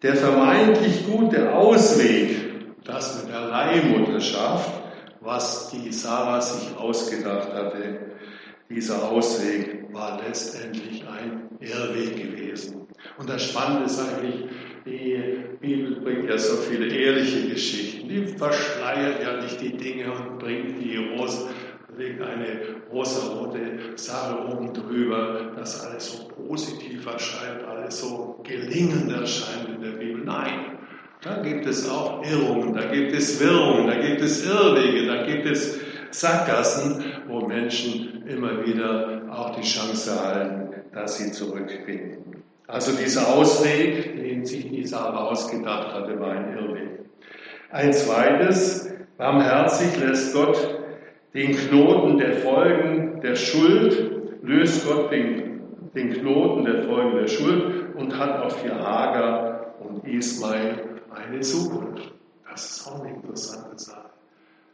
Der 0.00 0.14
vermeintlich 0.16 1.06
gute 1.06 1.52
Ausweg, 1.52 2.84
das 2.84 3.22
mit 3.22 3.34
der 3.34 3.40
Leihmutterschaft, 3.40 4.77
was 5.20 5.70
die 5.70 5.92
Sarah 5.92 6.40
sich 6.40 6.76
ausgedacht 6.76 7.52
hatte, 7.52 8.08
dieser 8.68 9.10
Ausweg 9.10 9.92
war 9.92 10.20
letztendlich 10.22 11.04
ein 11.08 11.48
Irrweg 11.60 12.16
gewesen. 12.16 12.86
Und 13.16 13.28
das 13.28 13.44
Spannende 13.44 13.86
ist 13.86 13.98
eigentlich, 13.98 14.44
die 14.84 15.44
Bibel 15.60 16.00
bringt 16.00 16.28
ja 16.28 16.38
so 16.38 16.56
viele 16.56 16.86
ehrliche 16.86 17.48
Geschichten. 17.48 18.08
Die 18.08 18.26
verschleiert 18.26 19.22
ja 19.22 19.42
nicht 19.42 19.60
die 19.60 19.76
Dinge 19.76 20.12
und 20.12 20.38
bringt 20.38 20.82
die 20.82 20.96
Rose, 20.96 21.48
legt 21.96 22.20
eine 22.20 22.76
rosarote 22.92 23.96
Sache 23.96 24.46
oben 24.48 24.72
drüber, 24.72 25.52
dass 25.56 25.84
alles 25.84 26.12
so 26.12 26.28
positiv 26.28 27.06
erscheint, 27.06 27.64
alles 27.64 28.00
so 28.00 28.40
gelingend 28.44 29.10
erscheint 29.10 29.68
in 29.68 29.82
der 29.82 29.92
Bibel. 29.92 30.24
Nein, 30.24 30.78
da 31.22 31.42
gibt 31.42 31.66
es 31.66 31.88
auch 31.88 32.22
Irrungen, 32.24 32.74
da 32.74 32.84
gibt 32.84 33.12
es 33.12 33.40
Wirrungen, 33.40 33.86
da 33.86 33.94
gibt 33.94 34.20
es 34.20 34.46
Irrwege, 34.46 35.06
da 35.06 35.24
gibt 35.24 35.46
es 35.46 35.80
Sackgassen, 36.10 37.04
wo 37.26 37.40
Menschen 37.40 38.24
immer 38.26 38.64
wieder 38.64 39.22
auch 39.30 39.54
die 39.56 39.62
Chance 39.62 40.10
erhalten, 40.10 40.68
dass 40.92 41.18
sie 41.18 41.32
zurückfinden. 41.32 42.42
Also 42.66 42.92
dieser 42.96 43.28
Ausweg, 43.28 44.16
den 44.16 44.44
sich 44.44 44.70
die 44.70 44.86
Sarah 44.86 45.24
ausgedacht 45.24 45.92
hatte, 45.94 46.18
war 46.20 46.32
ein 46.32 46.56
Irrweg. 46.56 47.00
Ein 47.70 47.92
zweites, 47.92 48.90
barmherzig 49.16 49.98
lässt 50.00 50.34
Gott 50.34 50.78
den 51.34 51.52
Knoten 51.52 52.18
der 52.18 52.34
Folgen 52.34 53.20
der 53.22 53.36
Schuld, 53.36 54.12
löst 54.42 54.86
Gott 54.86 55.10
den, 55.10 55.60
den 55.94 56.12
Knoten 56.12 56.64
der 56.64 56.84
Folgen 56.84 57.16
der 57.16 57.28
Schuld 57.28 57.94
und 57.96 58.18
hat 58.18 58.42
auf 58.42 58.62
die 58.62 58.70
Hagar 58.70 59.74
und 59.80 60.06
Ismail 60.06 60.87
eine 61.18 61.40
Zukunft. 61.40 62.12
Das 62.50 62.70
ist 62.70 62.88
auch 62.88 63.00
eine 63.00 63.14
interessante 63.14 63.78
Sache. 63.78 64.08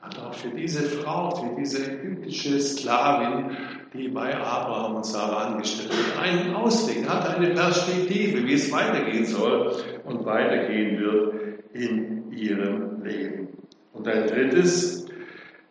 Hat 0.01 0.19
auch 0.19 0.35
für 0.35 0.51
diese 0.51 0.83
Frau, 0.83 1.31
für 1.35 1.57
diese 1.59 1.93
ägyptische 1.93 2.61
Sklavin, 2.61 3.57
die 3.95 4.09
bei 4.09 4.37
Abraham 4.37 4.97
und 4.97 5.07
Sarah 5.07 5.47
angestellt 5.47 5.91
wird, 5.91 6.19
einen 6.19 6.55
Ausweg, 6.55 7.09
hat 7.09 7.37
eine 7.37 7.55
Perspektive, 7.55 8.47
wie 8.47 8.53
es 8.53 8.71
weitergehen 8.71 9.25
soll 9.25 9.75
und 10.05 10.25
weitergehen 10.27 11.01
wird 11.01 11.35
in 11.73 12.33
ihrem 12.33 13.03
Leben. 13.03 13.49
Und 13.93 14.07
ein 14.07 14.27
drittes, 14.27 15.07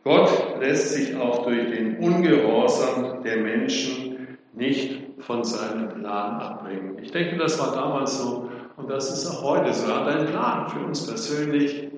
Gott 0.04 0.30
lässt 0.60 0.94
sich 0.94 1.16
auch 1.16 1.46
durch 1.46 1.70
den 1.70 1.98
Ungehorsam 1.98 3.24
der 3.24 3.38
Menschen 3.38 4.38
nicht 4.54 5.00
von 5.20 5.44
seinem 5.44 5.90
Plan 5.90 6.40
abbringen. 6.40 6.98
Ich 7.02 7.12
denke, 7.12 7.38
das 7.38 7.60
war 7.60 7.74
damals 7.74 8.20
so 8.20 8.50
und 8.78 8.90
das 8.90 9.12
ist 9.12 9.30
auch 9.30 9.44
heute 9.44 9.74
so. 9.74 9.88
Er 9.88 10.02
hat 10.02 10.08
einen 10.08 10.28
Plan 10.28 10.70
für 10.70 10.80
uns 10.80 11.06
persönlich. 11.06 11.90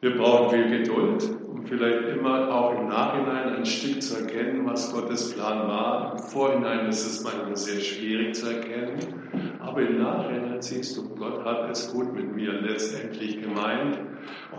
Wir 0.00 0.16
brauchen 0.16 0.50
viel 0.50 0.78
Geduld, 0.78 1.22
um 1.48 1.64
vielleicht 1.64 2.08
immer 2.08 2.52
auch 2.52 2.72
im 2.72 2.88
Nachhinein 2.88 3.54
ein 3.54 3.64
Stück 3.64 4.02
zu 4.02 4.16
erkennen, 4.16 4.66
was 4.66 4.92
Gottes 4.92 5.32
Plan 5.32 5.68
war. 5.68 6.12
Im 6.12 6.18
Vorhinein 6.18 6.88
ist 6.88 7.06
es 7.06 7.22
manchmal 7.22 7.56
sehr 7.56 7.80
schwierig 7.80 8.34
zu 8.34 8.48
erkennen, 8.48 9.58
aber 9.60 9.82
im 9.82 10.02
Nachhinein 10.02 10.60
siehst 10.60 10.96
du, 10.96 11.08
Gott 11.14 11.44
hat 11.44 11.70
es 11.70 11.92
gut 11.92 12.12
mit 12.12 12.34
mir 12.34 12.52
letztendlich 12.52 13.40
gemeint 13.40 13.96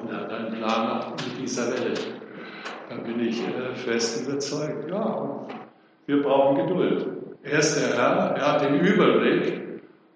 und 0.02 0.10
er 0.10 0.22
hat 0.22 0.32
einen 0.32 0.54
Plan 0.56 0.92
auch 0.92 1.10
mit 1.12 1.42
dieser 1.42 1.74
Welt. 1.74 2.22
Da 2.90 2.96
bin 2.96 3.20
ich 3.20 3.42
äh, 3.46 3.76
fest 3.76 4.26
überzeugt. 4.26 4.90
Ja, 4.90 5.46
wir 6.06 6.22
brauchen 6.22 6.68
Geduld. 6.68 7.08
Er 7.44 7.60
ist 7.60 7.76
der 7.76 7.98
Herr, 7.98 8.36
er 8.38 8.54
hat 8.54 8.62
den 8.62 8.80
Überblick 8.80 9.63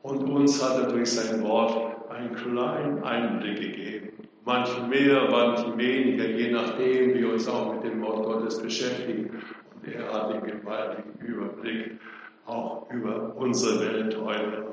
und 0.07 0.23
uns 0.29 0.63
hat 0.63 0.79
er 0.79 0.91
durch 0.91 1.11
sein 1.11 1.43
Wort 1.43 2.09
einen 2.09 2.33
kleinen 2.33 3.03
Einblick 3.03 3.59
gegeben. 3.59 4.09
Manche 4.45 4.81
mehr, 4.83 5.27
manche 5.29 5.77
weniger, 5.77 6.29
je 6.29 6.51
nachdem, 6.51 7.13
wie 7.13 7.19
wir 7.19 7.33
uns 7.33 7.47
auch 7.49 7.73
mit 7.73 7.83
dem 7.83 8.01
Wort 8.01 8.23
Gottes 8.23 8.61
beschäftigen. 8.61 9.29
Und 9.75 9.93
er 9.93 10.11
hat 10.11 10.33
den 10.33 10.41
gewaltigen 10.43 11.19
Überblick 11.19 11.99
auch 12.45 12.89
über 12.89 13.35
unsere 13.35 13.81
Welt 13.81 14.17
heute. 14.23 14.67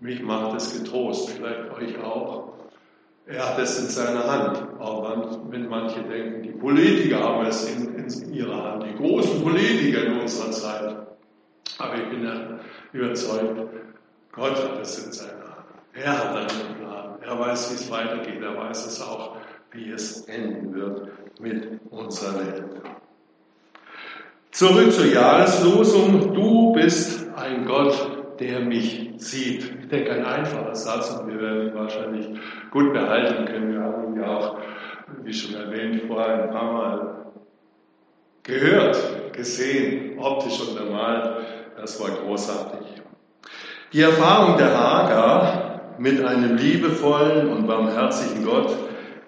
Mich 0.00 0.20
macht 0.22 0.56
es 0.56 0.82
getrost, 0.82 1.30
vielleicht 1.30 1.70
euch 1.70 2.02
auch. 2.02 2.54
Er 3.26 3.48
hat 3.48 3.58
es 3.60 3.78
in 3.78 3.86
seiner 3.86 4.24
Hand, 4.24 4.80
auch 4.80 5.08
wenn 5.50 5.68
manche 5.68 6.00
denken, 6.02 6.42
die 6.42 6.50
Politiker 6.50 7.20
haben 7.20 7.46
es 7.46 7.72
in, 7.72 7.94
in 7.94 8.34
ihrer 8.34 8.72
Hand, 8.72 8.84
die 8.84 8.96
großen 8.96 9.42
Politiker 9.42 10.04
in 10.04 10.20
unserer 10.20 10.50
Zeit. 10.50 10.96
Aber 11.78 11.94
ich 11.94 12.08
bin 12.08 12.24
ja 12.24 12.58
überzeugt, 12.92 13.68
Gott 14.36 14.62
hat 14.62 14.82
es 14.82 15.04
in 15.04 15.12
seiner 15.12 15.32
Hand. 15.32 15.66
Er 15.94 16.18
hat 16.18 16.36
einen 16.36 16.74
Plan. 16.76 17.18
Er 17.22 17.38
weiß, 17.38 17.70
wie 17.70 17.74
es 17.76 17.90
weitergeht. 17.90 18.42
Er 18.42 18.54
weiß 18.54 18.86
es 18.86 19.00
auch, 19.00 19.38
wie 19.72 19.90
es 19.90 20.28
enden 20.28 20.74
wird 20.74 21.08
mit 21.40 21.80
unserer 21.90 22.38
Welt. 22.40 22.64
Zurück 24.50 24.92
zur 24.92 25.06
Jahreslosung. 25.06 26.34
Du 26.34 26.72
bist 26.74 27.26
ein 27.34 27.64
Gott, 27.64 28.38
der 28.38 28.60
mich 28.60 29.10
sieht. 29.16 29.72
Ich 29.80 29.88
denke, 29.88 30.12
ein 30.12 30.26
einfacher 30.26 30.74
Satz 30.74 31.10
und 31.10 31.28
wir 31.28 31.40
werden 31.40 31.68
ihn 31.68 31.74
wahrscheinlich 31.74 32.28
gut 32.70 32.92
behalten 32.92 33.46
können. 33.46 33.72
Wir 33.72 33.80
haben 33.80 34.12
ihn 34.12 34.20
ja 34.20 34.36
auch, 34.36 34.58
wie 35.22 35.32
schon 35.32 35.54
erwähnt, 35.58 36.02
vorher 36.06 36.44
ein 36.44 36.50
paar 36.50 36.72
Mal 36.72 37.26
gehört, 38.42 39.32
gesehen, 39.32 40.18
optisch 40.18 40.60
untermalt. 40.60 41.46
Das 41.78 41.98
war 42.00 42.10
großartig. 42.10 42.85
Die 43.92 44.02
Erfahrung 44.02 44.58
der 44.58 44.76
Hagar 44.76 45.94
mit 45.98 46.22
einem 46.24 46.56
liebevollen 46.56 47.48
und 47.48 47.68
barmherzigen 47.68 48.44
Gott 48.44 48.76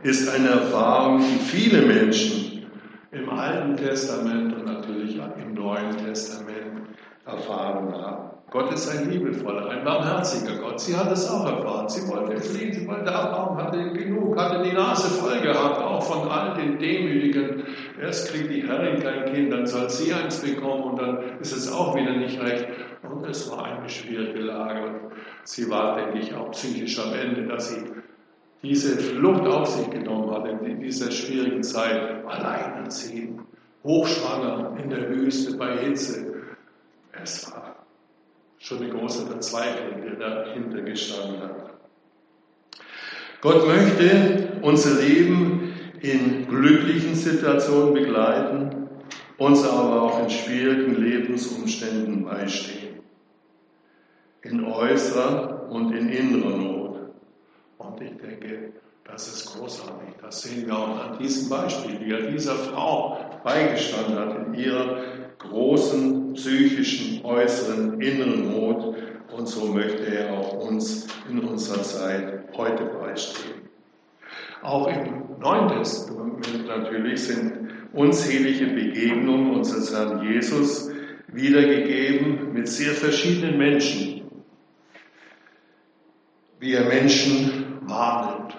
ist 0.03 0.29
eine 0.35 0.49
Erfahrung, 0.49 1.21
die 1.21 1.39
viele 1.39 1.83
Menschen 1.83 2.67
im 3.13 3.31
Alten 3.31 3.77
Testament 3.77 4.55
und 4.55 4.67
natürlich 4.67 5.17
im 5.17 5.55
Neuen 5.55 5.97
Testament 5.97 6.89
erfahren 7.25 7.95
haben. 7.95 8.29
Gott 8.51 8.73
ist 8.73 8.89
ein 8.89 9.11
liebevoller, 9.11 9.69
ein 9.69 9.85
barmherziger 9.85 10.57
Gott. 10.57 10.81
Sie 10.81 10.97
hat 10.97 11.13
es 11.13 11.29
auch 11.29 11.47
erfahren. 11.47 11.87
Sie 11.89 12.09
wollte 12.09 12.41
fliehen, 12.41 12.73
sie 12.73 12.89
wollte 12.89 13.15
abhauen, 13.15 13.59
hatte 13.59 13.93
genug, 13.93 14.41
hatte 14.41 14.63
die 14.63 14.73
Nase 14.73 15.09
voll 15.09 15.39
gehabt, 15.41 15.79
auch 15.79 16.03
von 16.03 16.29
all 16.31 16.55
den 16.55 16.79
Demütigen. 16.79 17.65
Erst 18.01 18.33
kriegt 18.33 18.51
die 18.51 18.67
Herrin 18.67 19.03
kein 19.03 19.33
Kind, 19.33 19.53
dann 19.53 19.67
soll 19.67 19.91
sie 19.91 20.15
eins 20.15 20.41
bekommen 20.41 20.83
und 20.85 21.01
dann 21.01 21.19
ist 21.41 21.53
es 21.53 21.71
auch 21.71 21.95
wieder 21.95 22.17
nicht 22.17 22.41
recht. 22.41 22.67
Und 23.03 23.25
es 23.27 23.51
war 23.51 23.65
eine 23.65 23.89
schwierige 23.89 24.41
Lage. 24.41 24.89
Und 24.89 25.13
sie 25.45 25.71
war, 25.71 25.97
denke 25.97 26.19
ich, 26.19 26.35
auch 26.35 26.51
psychisch 26.51 26.99
am 26.99 27.15
Ende, 27.15 27.47
dass 27.47 27.71
sie 27.71 27.85
diese 28.63 28.97
Flucht 28.97 29.47
auf 29.47 29.69
sich 29.69 29.89
genommen 29.91 30.31
hat 30.33 30.47
in 30.49 30.81
dieser 30.81 31.11
schwierigen 31.11 31.63
Zeit. 31.63 32.25
Alleinerziehend, 32.27 33.41
hochschwanger 33.85 34.77
in 34.83 34.91
der 34.91 35.09
Wüste 35.11 35.57
bei 35.57 35.79
Hitze. 35.79 36.35
Es 37.13 37.51
war 37.53 37.77
schon 38.59 38.79
eine 38.79 38.91
große 38.91 39.27
Verzweiflung, 39.27 40.03
die 40.03 40.19
dahinter 40.19 40.83
gestanden 40.83 41.41
hat. 41.41 41.75
Gott 43.41 43.67
möchte 43.69 44.59
unser 44.63 45.01
Leben 45.01 45.73
in 46.01 46.49
glücklichen 46.49 47.15
Situationen 47.15 47.95
begleiten, 47.95 48.89
uns 49.37 49.65
aber 49.65 50.03
auch 50.03 50.21
in 50.21 50.31
schwierigen 50.31 50.97
Lebensumständen 50.97 52.25
beistehen 52.25 52.88
in 54.51 54.65
äußerer 54.65 55.69
und 55.71 55.93
in 55.93 56.09
innerer 56.09 56.57
Not. 56.57 56.99
Und 57.79 58.01
ich 58.01 58.17
denke, 58.17 58.73
das 59.05 59.29
ist 59.29 59.57
großartig. 59.57 60.15
Das 60.21 60.43
sehen 60.43 60.67
wir 60.67 60.77
auch 60.77 61.11
an 61.11 61.19
diesem 61.19 61.49
Beispiel, 61.49 61.99
wie 62.01 62.13
er 62.13 62.31
dieser 62.31 62.55
Frau 62.55 63.19
beigestanden 63.45 64.19
hat 64.19 64.47
in 64.47 64.55
ihrer 64.55 65.03
großen 65.39 66.35
psychischen, 66.35 67.25
äußeren, 67.25 68.01
inneren 68.01 68.53
Not. 68.53 68.97
Und 69.37 69.47
so 69.47 69.67
möchte 69.67 70.05
er 70.07 70.33
auch 70.33 70.53
uns 70.69 71.07
in 71.29 71.41
unserer 71.41 71.83
Zeit 71.83 72.45
heute 72.57 72.85
beistehen. 72.85 73.69
Auch 74.63 74.89
im 74.89 75.41
Neuen 75.41 75.69
Testament 75.69 76.67
natürlich 76.67 77.25
sind 77.25 77.71
unzählige 77.93 78.67
Begegnungen 78.67 79.55
unseres 79.55 79.95
Herrn 79.95 80.23
Jesus 80.23 80.91
wiedergegeben 81.29 82.53
mit 82.53 82.69
sehr 82.69 82.93
verschiedenen 82.93 83.59
Menschen, 83.59 84.18
wie 86.61 86.75
er 86.75 86.87
Menschen 86.87 87.79
wahrnimmt, 87.83 88.57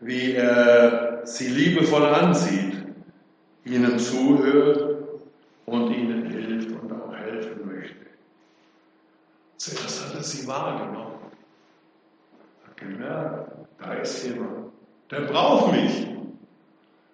wie 0.00 0.32
er 0.32 1.22
sie 1.24 1.48
liebevoll 1.48 2.04
ansieht, 2.04 2.76
ihnen 3.64 3.98
zuhört 3.98 4.98
und 5.66 5.92
ihnen 5.92 6.26
hilft 6.26 6.70
und 6.70 6.92
helfen 7.14 7.66
möchte. 7.66 8.06
Zuerst 9.56 10.06
hat 10.06 10.14
er 10.16 10.22
sie 10.22 10.46
wahrgenommen. 10.46 11.12
Hat 12.66 12.76
gemerkt, 12.76 13.52
da 13.78 13.94
ist 13.94 14.26
jemand, 14.26 14.72
der 15.10 15.20
braucht 15.22 15.72
mich. 15.72 16.08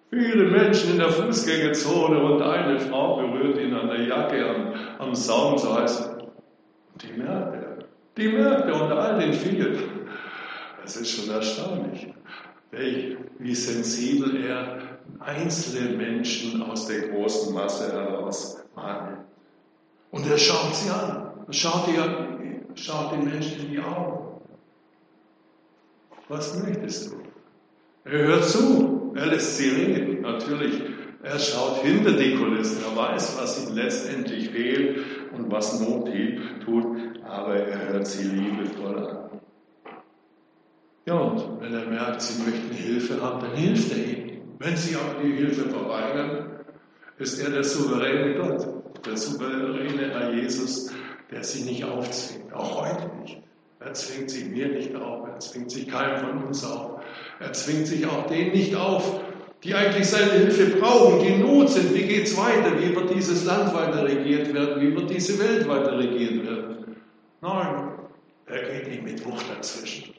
Viele 0.09 0.45
Menschen 0.45 0.93
in 0.93 0.97
der 0.97 1.11
Fußgängerzone 1.11 2.19
und 2.19 2.41
eine 2.41 2.79
Frau 2.79 3.17
berührt 3.17 3.59
ihn 3.59 3.75
an 3.75 3.89
der 3.89 4.01
Jacke 4.07 4.49
am, 4.49 4.73
am 4.97 5.13
Saum, 5.13 5.55
so 5.59 5.79
heißt 5.79 5.99
es. 5.99 6.07
Und 6.07 7.03
die 7.03 7.13
merkt 7.13 7.53
er. 7.53 7.58
Die 8.19 8.27
merkt 8.27 8.67
er 8.67 8.81
unter 8.81 8.99
all 8.99 9.19
den 9.19 9.33
vielen. 9.33 9.77
Das 10.81 10.97
ist 10.97 11.11
schon 11.11 11.33
erstaunlich, 11.33 12.07
wie 12.71 13.55
sensibel 13.55 14.43
er 14.43 14.99
einzelne 15.19 15.95
Menschen 15.95 16.61
aus 16.61 16.87
der 16.87 17.07
großen 17.07 17.53
Masse 17.53 17.93
heraus 17.93 18.61
wahrnimmt. 18.75 19.25
Und 20.11 20.29
er 20.29 20.37
schaut 20.37 20.75
sie 20.75 20.89
an. 20.89 21.27
Schaut, 21.51 21.87
die, 21.87 22.79
schaut 22.79 23.13
den 23.13 23.25
Menschen 23.25 23.61
in 23.61 23.71
die 23.71 23.79
Augen. 23.79 24.41
Was 26.27 26.61
möchtest 26.61 27.11
du? 27.11 27.17
Er 28.03 28.19
hört 28.19 28.45
zu. 28.45 29.13
Er 29.15 29.27
lässt 29.27 29.57
sie 29.57 29.69
reden. 29.69 30.21
Natürlich, 30.21 30.81
er 31.23 31.39
schaut 31.39 31.81
hinter 31.83 32.11
die 32.11 32.35
Kulissen. 32.35 32.83
Er 32.83 32.95
weiß, 32.95 33.37
was 33.39 33.67
ihm 33.67 33.75
letztendlich 33.75 34.49
fehlt 34.49 35.05
und 35.33 35.51
was 35.51 35.79
Not 35.79 36.09
tut. 36.63 36.97
Aber 37.23 37.55
er 37.55 37.93
hört 37.93 38.07
sie 38.07 38.27
liebevoll 38.27 39.07
an. 39.07 39.29
Ja, 41.05 41.15
und 41.15 41.61
wenn 41.61 41.73
er 41.73 41.87
merkt, 41.87 42.21
sie 42.21 42.43
möchten 42.43 42.71
Hilfe 42.71 43.21
haben, 43.21 43.41
dann 43.41 43.55
hilft 43.55 43.91
er 43.91 43.97
ihnen. 43.97 44.55
Wenn 44.59 44.75
sie 44.75 44.95
aber 44.95 45.23
die 45.23 45.31
Hilfe 45.31 45.69
verweigern, 45.69 46.59
ist 47.17 47.39
er 47.39 47.49
der 47.49 47.63
souveräne 47.63 48.35
Gott, 48.35 48.67
der 49.05 49.17
souveräne 49.17 50.11
Herr 50.11 50.33
Jesus, 50.33 50.91
der 51.31 51.43
sie 51.43 51.63
nicht 51.63 51.83
aufzwingt, 51.83 52.53
auch 52.53 52.83
heute 52.83 53.09
nicht. 53.21 53.41
Er 53.79 53.93
zwingt 53.93 54.29
sich 54.29 54.45
mir 54.49 54.67
nicht 54.67 54.95
auf, 54.95 55.27
er 55.27 55.39
zwingt 55.39 55.71
sich 55.71 55.87
keinem 55.87 56.17
von 56.17 56.43
uns 56.43 56.63
auf. 56.65 57.01
Er 57.39 57.53
zwingt 57.53 57.87
sich 57.87 58.05
auch 58.05 58.27
denen 58.27 58.51
nicht 58.51 58.75
auf, 58.75 59.21
die 59.63 59.75
eigentlich 59.75 60.07
seine 60.07 60.31
Hilfe 60.31 60.77
brauchen, 60.77 61.19
die 61.19 61.27
in 61.27 61.41
Not 61.41 61.69
sind. 61.69 61.93
Wie 61.93 62.03
geht 62.03 62.27
es 62.27 62.37
weiter? 62.37 62.79
Wie 62.79 62.95
wird 62.95 63.13
dieses 63.13 63.45
Land 63.45 63.73
weiter 63.73 64.03
regiert 64.05 64.53
werden? 64.53 64.81
Wie 64.81 64.95
wird 64.95 65.09
diese 65.09 65.37
Welt 65.39 65.67
weiter 65.67 65.97
regiert 65.97 66.45
werden? 66.45 66.95
Nein, 67.41 67.89
er 68.45 68.61
geht 68.63 68.87
nicht 68.87 69.03
mit 69.03 69.25
Wucht 69.25 69.45
dazwischen 69.53 70.13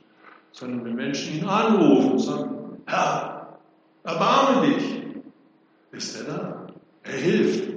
sondern 0.52 0.84
wenn 0.84 0.94
Menschen 0.94 1.38
ihn 1.38 1.44
anrufen 1.44 2.12
und 2.12 2.18
sagen, 2.18 2.82
Herr, 2.86 3.58
erbarme 4.04 4.66
dich, 4.66 5.02
ist 5.92 6.20
er 6.20 6.24
da. 6.24 6.66
Er 7.02 7.12
hilft. 7.12 7.72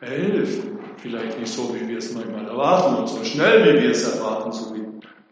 Er 0.00 0.10
hilft. 0.10 0.68
Vielleicht 0.98 1.38
nicht 1.38 1.52
so, 1.52 1.74
wie 1.74 1.86
wir 1.88 1.98
es 1.98 2.12
manchmal 2.12 2.46
erwarten 2.46 2.96
und 2.96 3.08
so 3.08 3.24
schnell, 3.24 3.64
wie 3.64 3.82
wir 3.82 3.90
es 3.90 4.14
erwarten, 4.14 4.52
so 4.52 4.74
wie 4.74 4.84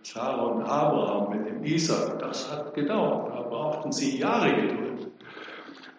Sarah 0.02 0.44
und 0.44 0.62
Abraham 0.62 1.36
mit 1.36 1.48
dem 1.48 1.64
Isaac. 1.64 2.18
Das 2.20 2.50
hat 2.50 2.72
gedauert. 2.74 3.34
Da 3.34 3.42
brauchten 3.42 3.90
sie 3.90 4.18
Jahre 4.18 4.54
Geduld. 4.54 5.08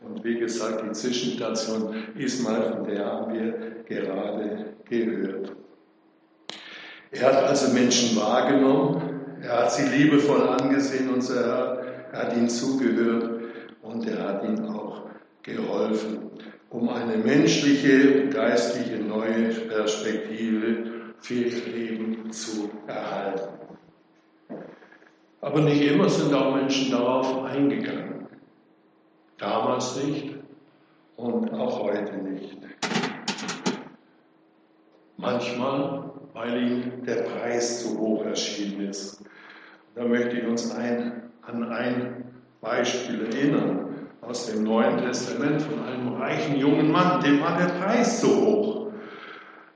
Und 0.01 0.23
wie 0.23 0.39
gesagt, 0.39 0.83
die 0.88 0.91
Zwischenstation 0.91 1.95
Ismael, 2.15 2.73
von 2.73 2.83
der 2.86 3.05
haben 3.05 3.33
wir 3.33 3.83
gerade 3.88 4.75
gehört. 4.89 5.53
Er 7.12 7.25
hat 7.25 7.43
also 7.45 7.73
Menschen 7.73 8.15
wahrgenommen, 8.17 9.01
er 9.41 9.63
hat 9.63 9.71
sie 9.71 9.88
liebevoll 9.88 10.41
angesehen, 10.41 11.10
unser 11.10 11.45
Herr. 11.45 11.83
Er 12.12 12.19
hat 12.23 12.38
ihnen 12.38 12.49
zugehört 12.49 13.41
und 13.81 14.07
er 14.07 14.23
hat 14.27 14.43
ihnen 14.43 14.67
auch 14.67 15.03
geholfen, 15.43 16.31
um 16.69 16.89
eine 16.89 17.17
menschliche 17.17 18.27
geistliche 18.29 18.97
neue 18.97 19.49
Perspektive 19.49 21.13
für 21.19 21.33
ihr 21.33 21.65
Leben 21.65 22.31
zu 22.31 22.69
erhalten. 22.88 23.57
Aber 25.41 25.62
nicht 25.62 25.81
immer 25.81 26.10
sind 26.10 26.33
auch 26.33 26.55
Menschen 26.55 26.91
darauf 26.91 27.43
eingegangen. 27.43 28.07
Damals 29.38 30.04
nicht 30.04 30.36
und 31.15 31.54
auch 31.54 31.84
heute 31.84 32.17
nicht. 32.17 32.58
Manchmal, 35.17 36.12
weil 36.34 36.62
ihnen 36.62 37.04
der 37.06 37.23
Preis 37.23 37.84
zu 37.84 38.00
hoch 38.00 38.26
erschienen 38.26 38.89
ist. 38.89 39.23
Da 39.95 40.06
möchte 40.06 40.38
ich 40.38 40.47
uns 40.47 40.71
ein, 40.76 41.32
an 41.41 41.71
ein 41.71 42.26
Beispiel 42.62 43.26
erinnern 43.26 44.08
aus 44.21 44.47
dem 44.47 44.63
Neuen 44.63 44.97
Testament 44.97 45.62
von 45.62 45.84
einem 45.86 46.13
reichen 46.13 46.58
jungen 46.58 46.91
Mann. 46.91 47.21
Dem 47.21 47.39
war 47.41 47.58
der 47.58 47.73
Preis 47.80 48.19
zu 48.19 48.28
hoch. 48.28 48.91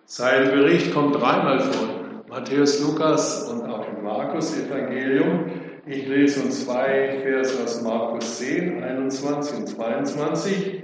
Sein 0.06 0.52
Bericht 0.52 0.94
kommt 0.94 1.16
dreimal 1.16 1.60
vor. 1.60 1.88
Matthäus, 2.28 2.82
Lukas 2.82 3.50
und 3.50 3.70
auch 3.70 3.88
im 3.88 4.04
Markus 4.04 4.58
Evangelium. 4.58 5.61
Ich 5.86 6.08
lese 6.08 6.44
uns 6.44 6.66
zwei 6.66 7.20
Verse 7.24 7.64
aus 7.64 7.82
Markus 7.82 8.38
10, 8.40 8.84
21 8.84 9.58
und 9.58 9.68
22. 9.68 10.84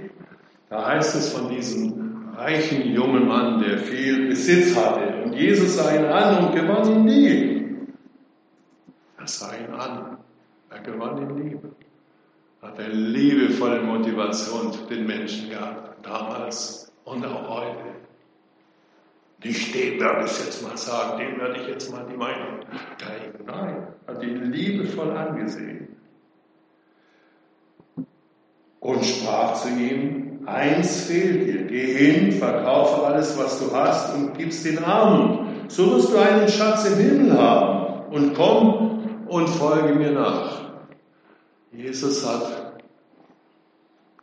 Da 0.68 0.86
heißt 0.86 1.14
es 1.14 1.32
von 1.32 1.48
diesem 1.48 2.34
reichen 2.36 2.92
jungen 2.92 3.26
Mann, 3.26 3.60
der 3.60 3.78
viel 3.78 4.28
Besitz 4.28 4.76
hatte. 4.76 5.22
Und 5.24 5.34
Jesus 5.34 5.76
sah 5.76 5.94
ihn 5.94 6.04
an 6.04 6.46
und 6.46 6.54
gewann 6.54 6.90
ihn 6.90 7.06
lieb 7.06 7.58
sah 9.28 9.54
ihn 9.54 9.72
an. 9.72 10.18
Er 10.70 10.80
gewann 10.80 11.18
ihn 11.18 11.36
Liebe. 11.36 11.70
Hat 12.62 12.78
eine 12.78 12.92
liebevolle 12.92 13.82
Motivation 13.82 14.72
zu 14.72 14.84
den 14.86 15.06
Menschen 15.06 15.50
gehabt, 15.50 16.04
damals 16.04 16.92
und 17.04 17.24
auch 17.24 17.48
heute. 17.48 17.84
Nicht 19.44 19.72
dem 19.74 20.00
werde 20.00 20.24
ich 20.26 20.44
jetzt 20.44 20.62
mal 20.62 20.76
sagen, 20.76 21.18
dem 21.18 21.38
werde 21.38 21.60
ich 21.60 21.68
jetzt 21.68 21.92
mal 21.92 22.04
die 22.10 22.16
Meinung 22.16 22.60
geben. 22.98 23.27
Nein, 23.48 23.86
hat 24.06 24.22
ihn 24.22 24.52
liebevoll 24.52 25.10
angesehen. 25.10 25.88
Und 28.78 29.04
sprach 29.04 29.54
zu 29.54 29.68
ihm, 29.70 30.40
eins 30.46 31.04
fehlt 31.04 31.46
dir, 31.46 31.62
geh 31.64 31.94
hin, 31.94 32.32
verkaufe 32.32 33.06
alles, 33.06 33.38
was 33.38 33.58
du 33.58 33.74
hast 33.74 34.14
und 34.14 34.36
gib's 34.36 34.62
den 34.64 34.84
Armen. 34.84 35.64
So 35.68 35.94
wirst 35.94 36.12
du 36.12 36.18
einen 36.18 36.48
Schatz 36.48 36.84
im 36.86 36.98
Himmel 36.98 37.38
haben. 37.38 38.12
Und 38.12 38.34
komm 38.34 39.24
und 39.26 39.48
folge 39.48 39.94
mir 39.94 40.12
nach. 40.12 40.70
Jesus 41.72 42.26
hat 42.26 42.80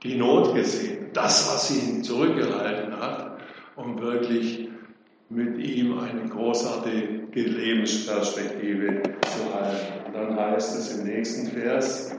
die 0.04 0.16
Not 0.16 0.54
gesehen, 0.54 1.08
das, 1.14 1.52
was 1.52 1.72
ihn 1.72 2.04
zurückgehalten 2.04 2.96
hat, 3.00 3.40
um 3.76 4.00
wirklich 4.00 4.70
mit 5.30 5.58
ihm 5.58 5.98
eine 6.00 6.30
großartige 6.30 7.25
Lebensperspektive 7.42 9.02
zu 9.04 9.54
halten. 9.54 10.06
Und 10.08 10.16
dann 10.16 10.40
heißt 10.40 10.78
es 10.78 10.98
im 10.98 11.08
nächsten 11.08 11.48
Vers, 11.48 12.18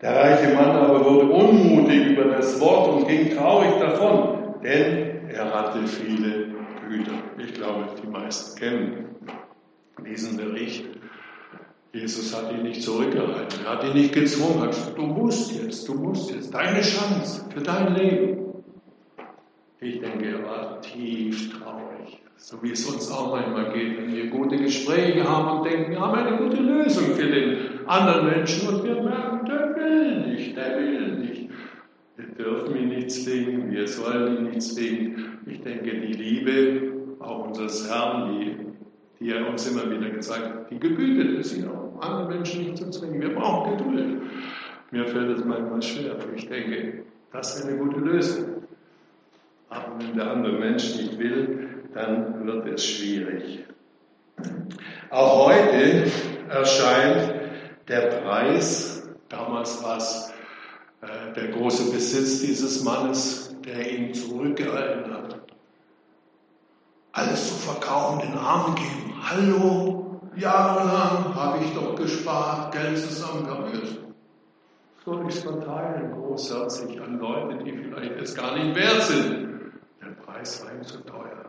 der 0.00 0.16
reiche 0.16 0.54
Mann 0.54 0.70
aber 0.70 1.04
wurde 1.04 1.26
unmutig 1.26 2.06
über 2.06 2.24
das 2.24 2.58
Wort 2.60 2.88
und 2.88 3.08
ging 3.08 3.36
traurig 3.36 3.78
davon, 3.78 4.54
denn 4.62 5.28
er 5.28 5.54
hatte 5.54 5.86
viele 5.86 6.48
Güter. 6.88 7.12
Ich 7.38 7.54
glaube, 7.54 7.86
die 8.02 8.08
meisten 8.08 8.58
kennen 8.58 9.16
diesen 10.04 10.36
Bericht. 10.36 10.86
Jesus 11.92 12.36
hat 12.36 12.52
ihn 12.52 12.62
nicht 12.62 12.82
zurückgehalten, 12.82 13.64
er 13.64 13.72
hat 13.72 13.84
ihn 13.84 13.94
nicht 13.94 14.12
gezwungen, 14.12 14.60
hat 14.60 14.70
gesagt, 14.70 14.96
du 14.96 15.02
musst 15.02 15.52
jetzt, 15.52 15.88
du 15.88 15.94
musst 15.94 16.30
jetzt, 16.32 16.54
deine 16.54 16.80
Chance 16.80 17.44
für 17.52 17.60
dein 17.60 17.94
Leben. 17.94 18.54
Ich 19.80 19.98
denke, 19.98 20.28
er 20.28 20.44
war 20.44 20.80
tief 20.82 21.58
traurig, 21.58 21.89
so 22.36 22.62
wie 22.62 22.72
es 22.72 22.84
uns 22.86 23.10
auch 23.10 23.34
manchmal 23.34 23.72
geht, 23.72 23.98
wenn 23.98 24.14
wir 24.14 24.28
gute 24.28 24.56
Gespräche 24.56 25.28
haben 25.28 25.58
und 25.58 25.70
denken, 25.70 25.90
wir 25.92 26.00
haben 26.00 26.18
eine 26.18 26.36
gute 26.38 26.62
Lösung 26.62 27.14
für 27.14 27.26
den 27.26 27.86
anderen 27.86 28.26
Menschen 28.26 28.68
und 28.68 28.84
wir 28.84 29.02
merken, 29.02 29.46
der 29.46 29.76
will 29.76 30.26
nicht, 30.28 30.56
der 30.56 30.78
will 30.78 31.18
nicht. 31.18 31.50
Wir 32.16 32.26
dürfen 32.26 32.76
ihn 32.76 32.88
nicht 32.88 33.10
zwingen, 33.10 33.70
wir 33.70 33.86
sollen 33.86 34.36
ihn 34.36 34.44
nicht 34.50 34.62
zwingen. 34.62 35.38
Ich 35.46 35.60
denke, 35.60 36.00
die 36.00 36.12
Liebe, 36.12 36.92
auch 37.20 37.48
unseres 37.48 37.90
Herrn, 37.90 38.40
die 38.40 38.70
die 39.20 39.30
er 39.30 39.46
uns 39.48 39.70
immer 39.70 39.90
wieder 39.90 40.08
gezeigt 40.08 40.46
hat, 40.46 40.70
die 40.70 40.80
gebütet 40.80 41.38
ist, 41.38 41.56
ihn 41.56 41.68
auch 41.68 42.00
andere 42.00 42.28
Menschen 42.28 42.64
nicht 42.64 42.78
zu 42.78 42.90
zwingen. 42.90 43.20
Wir 43.20 43.34
brauchen 43.34 43.76
Geduld. 43.76 44.22
Mir 44.90 45.06
fällt 45.06 45.38
es 45.38 45.44
manchmal 45.44 45.82
schwer, 45.82 46.12
aber 46.12 46.32
ich 46.34 46.48
denke, 46.48 47.04
das 47.30 47.56
ist 47.56 47.66
eine 47.66 47.76
gute 47.76 48.00
Lösung. 48.00 48.46
Aber 49.68 49.98
wenn 49.98 50.16
der 50.16 50.30
andere 50.32 50.58
Mensch 50.58 50.96
nicht 50.96 51.18
will, 51.18 51.68
dann 51.94 52.46
wird 52.46 52.66
es 52.66 52.84
schwierig. 52.84 53.64
Auch 55.10 55.46
heute 55.46 56.10
erscheint 56.48 57.34
der 57.88 58.20
Preis, 58.20 59.08
damals 59.28 59.82
war 59.82 59.96
es 59.96 60.32
äh, 61.02 61.32
der 61.34 61.48
große 61.48 61.90
Besitz 61.90 62.40
dieses 62.40 62.84
Mannes, 62.84 63.56
der 63.64 63.90
ihn 63.90 64.14
zurückgehalten 64.14 65.12
hat. 65.12 65.40
Alles 67.12 67.48
zu 67.48 67.54
verkaufen, 67.54 68.20
den 68.20 68.38
Armen 68.38 68.76
geben, 68.76 69.10
Hallo, 69.22 70.20
jahrelang 70.36 71.34
habe 71.34 71.64
ich 71.64 71.74
doch 71.74 71.96
gespart, 71.96 72.72
Geld 72.72 72.98
zusammengesammelt. 72.98 73.98
Soll 75.04 75.26
ich 75.28 75.36
es 75.36 75.42
verteilen, 75.42 76.12
großherzig 76.12 77.00
an 77.00 77.18
Leute, 77.18 77.64
die 77.64 77.72
vielleicht 77.72 78.20
es 78.20 78.34
gar 78.34 78.56
nicht 78.56 78.76
wert 78.76 79.02
sind? 79.02 79.48
Der 80.00 80.10
Preis 80.22 80.62
war 80.64 80.72
ihm 80.72 80.84
zu 80.84 80.98
teuer. 80.98 81.39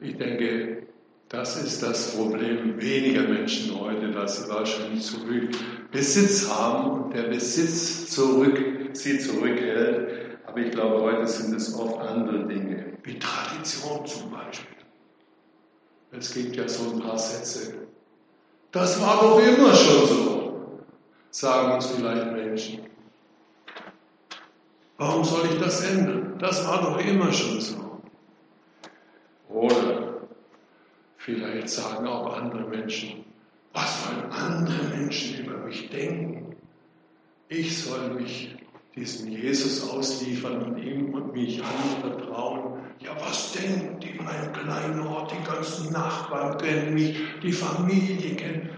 Ich 0.00 0.16
denke, 0.18 0.86
das 1.28 1.56
ist 1.62 1.82
das 1.82 2.14
Problem 2.14 2.80
weniger 2.80 3.22
Menschen 3.22 3.78
heute, 3.80 4.10
dass 4.10 4.42
sie 4.42 4.48
wahrscheinlich 4.50 5.02
zu 5.02 5.20
viel 5.26 5.50
Besitz 5.90 6.48
haben 6.50 7.02
und 7.02 7.14
der 7.14 7.24
Besitz 7.24 8.10
zurück, 8.10 8.58
sie 8.92 9.18
zurückhält. 9.18 10.38
Aber 10.46 10.58
ich 10.58 10.70
glaube, 10.70 11.00
heute 11.00 11.26
sind 11.26 11.54
es 11.56 11.74
oft 11.74 11.98
andere 11.98 12.46
Dinge, 12.46 12.92
wie 13.02 13.18
Tradition 13.18 14.06
zum 14.06 14.30
Beispiel. 14.30 14.76
Es 16.12 16.32
gibt 16.32 16.56
ja 16.56 16.68
so 16.68 16.90
ein 16.90 17.00
paar 17.00 17.18
Sätze. 17.18 17.74
Das 18.72 19.00
war 19.00 19.20
doch 19.20 19.38
immer 19.40 19.74
schon 19.74 20.06
so, 20.06 20.80
sagen 21.30 21.72
uns 21.72 21.86
vielleicht 21.86 22.32
Menschen. 22.32 22.80
Warum 24.98 25.24
soll 25.24 25.48
ich 25.52 25.58
das 25.58 25.82
ändern? 25.84 26.34
Das 26.38 26.66
war 26.66 26.82
doch 26.82 26.98
immer 26.98 27.32
schon 27.32 27.60
so. 27.60 27.85
Oder 29.56 30.06
Vielleicht 31.26 31.70
sagen 31.70 32.06
auch 32.06 32.36
andere 32.36 32.68
Menschen, 32.68 33.24
was 33.72 34.06
wollen 34.06 34.30
andere 34.30 34.96
Menschen 34.96 35.44
über 35.44 35.58
mich 35.58 35.90
denken? 35.90 36.54
Ich 37.48 37.82
soll 37.82 38.14
mich 38.14 38.54
diesem 38.94 39.32
Jesus 39.32 39.90
ausliefern 39.90 40.62
und 40.62 40.78
ihm 40.78 41.12
und 41.14 41.32
mich 41.32 41.60
anvertrauen. 41.60 42.80
Ja, 43.00 43.16
was 43.20 43.54
denken 43.54 43.98
die, 43.98 44.14
mein 44.22 44.52
kleiner 44.52 45.10
Ort, 45.10 45.32
die 45.32 45.44
ganzen 45.44 45.92
Nachbarn 45.92 46.56
kennen 46.58 46.94
mich, 46.94 47.18
die 47.42 47.52
Familie 47.52 48.36
kennt. 48.36 48.70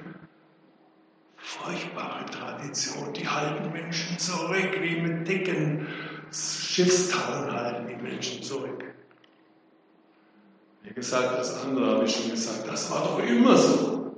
Furchtbare 1.37 2.25
Tradition, 2.31 3.13
die 3.13 3.29
halten 3.29 3.71
Menschen 3.73 4.19
zurück, 4.19 4.71
wie 4.81 5.03
mit 5.03 5.29
dicken 5.29 5.87
Schiffstauen 6.33 7.53
halten 7.53 7.89
die 7.89 8.03
Menschen 8.03 8.43
zurück. 8.43 8.88
Wie 10.89 10.95
gesagt, 10.95 11.39
das 11.39 11.65
andere 11.65 11.95
habe 11.95 12.05
ich 12.05 12.15
schon 12.15 12.31
gesagt, 12.31 12.67
das 12.67 12.91
war 12.91 13.03
doch 13.03 13.19
immer 13.23 13.57
so. 13.57 14.17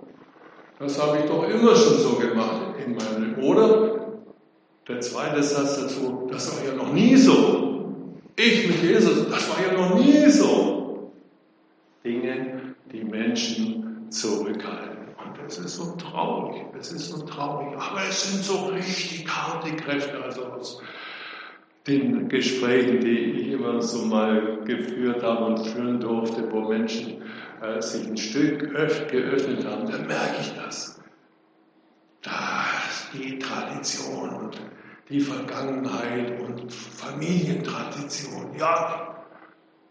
Das 0.78 1.02
habe 1.02 1.18
ich 1.18 1.24
doch 1.24 1.42
immer 1.48 1.74
schon 1.74 1.98
so 1.98 2.10
gemacht 2.14 2.76
in 2.84 2.94
meinem 2.94 3.34
Leben. 3.34 3.42
Oder 3.42 3.90
der 4.86 5.00
zweite 5.00 5.42
Satz 5.42 5.80
dazu, 5.80 6.28
das 6.30 6.56
war 6.56 6.64
ja 6.64 6.74
noch 6.74 6.92
nie 6.92 7.16
so. 7.16 7.94
Ich 8.36 8.68
mit 8.68 8.82
Jesus, 8.82 9.28
das 9.28 9.50
war 9.50 9.56
ja 9.66 9.72
noch 9.78 9.96
nie 9.96 10.30
so. 10.30 11.12
Dinge, 12.04 12.74
die 12.92 13.04
Menschen 13.04 14.06
zurückhalten. 14.08 15.08
Und 15.18 15.46
es 15.46 15.58
ist 15.58 15.76
so 15.76 15.96
traurig, 15.96 16.62
es 16.78 16.92
ist 16.92 17.10
so 17.10 17.24
traurig. 17.26 17.76
Aber 17.78 18.00
es 18.08 18.30
sind 18.30 18.44
so 18.44 18.66
richtig 18.66 19.26
harte 19.28 19.74
Kräfte. 19.76 20.22
Also 20.22 20.44
aus 20.44 20.80
den 21.86 22.28
Gesprächen, 22.28 23.00
die 23.00 23.18
ich 23.18 23.52
immer 23.52 23.80
so 23.80 24.04
mal 24.04 24.58
geführt 24.64 25.22
habe 25.22 25.44
und 25.46 25.66
führen 25.66 26.00
durfte, 26.00 26.50
wo 26.50 26.60
Menschen 26.68 27.22
äh, 27.62 27.80
sich 27.80 28.06
ein 28.06 28.16
Stück 28.16 28.60
geöffnet 28.60 29.64
haben, 29.66 29.90
dann 29.90 30.06
merke 30.06 30.40
ich 30.40 30.52
das. 30.54 31.00
Da 32.22 32.66
die 33.12 33.38
Tradition 33.38 34.30
und 34.30 34.60
die 35.08 35.20
Vergangenheit 35.20 36.40
und 36.40 36.72
Familientradition. 36.72 38.54
Ja, 38.58 39.24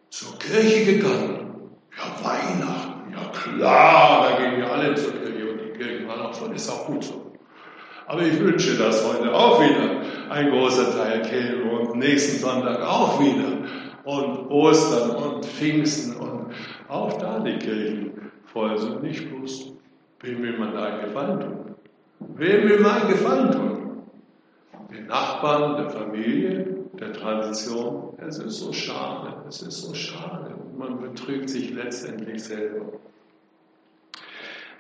zur 0.09 0.37
Kirche 0.39 0.95
gegangen. 0.95 1.71
Ja, 1.97 2.23
Weihnachten. 2.23 3.11
Ja, 3.11 3.31
klar, 3.31 4.29
da 4.29 4.37
gehen 4.37 4.57
wir 4.57 4.71
alle 4.71 4.95
zur 4.95 5.13
Kirche 5.13 5.51
und 5.51 5.59
die 5.59 5.77
Kirche 5.77 6.07
war 6.07 6.17
noch 6.17 6.33
voll, 6.33 6.55
ist 6.55 6.69
auch 6.69 6.85
gut 6.85 7.03
so. 7.03 7.28
Aber 8.09 8.23
ich 8.23 8.39
wünsche 8.39 8.75
das 8.75 9.07
heute 9.07 9.31
auch 9.31 9.61
wieder. 9.61 10.01
Ein 10.31 10.49
großer 10.49 10.97
Teil 10.97 11.21
käme 11.21 11.71
und 11.71 11.99
nächsten 11.99 12.39
Sonntag 12.39 12.81
auch 12.81 13.19
wieder. 13.19 13.69
Und 14.03 14.49
Ostern 14.49 15.11
und 15.11 15.45
Pfingsten 15.45 16.15
und 16.15 16.51
auch 16.87 17.19
da 17.19 17.37
die 17.37 17.59
Kirchen 17.59 18.31
voll 18.45 18.75
sind. 18.79 19.03
Nicht 19.03 19.29
bloß, 19.29 19.73
wem 20.21 20.41
will 20.41 20.57
man 20.57 20.73
da 20.73 20.85
einen 20.85 21.01
Gefallen 21.01 21.39
tun? 21.39 21.75
Wem 22.35 22.67
will 22.67 22.79
man 22.79 22.99
einen 22.99 23.09
Gefallen 23.11 23.51
tun? 23.51 24.01
Den 24.91 25.05
Nachbarn, 25.05 25.77
der 25.77 25.91
Familie, 25.91 26.77
der 26.99 27.13
Tradition. 27.13 28.17
Es 28.17 28.39
ist 28.39 28.59
so 28.59 28.73
schade, 28.73 29.35
es 29.47 29.61
ist 29.61 29.83
so 29.83 29.93
schade. 29.93 30.55
Man 30.75 30.99
betrügt 30.99 31.51
sich 31.51 31.75
letztendlich 31.75 32.43
selber. 32.43 32.87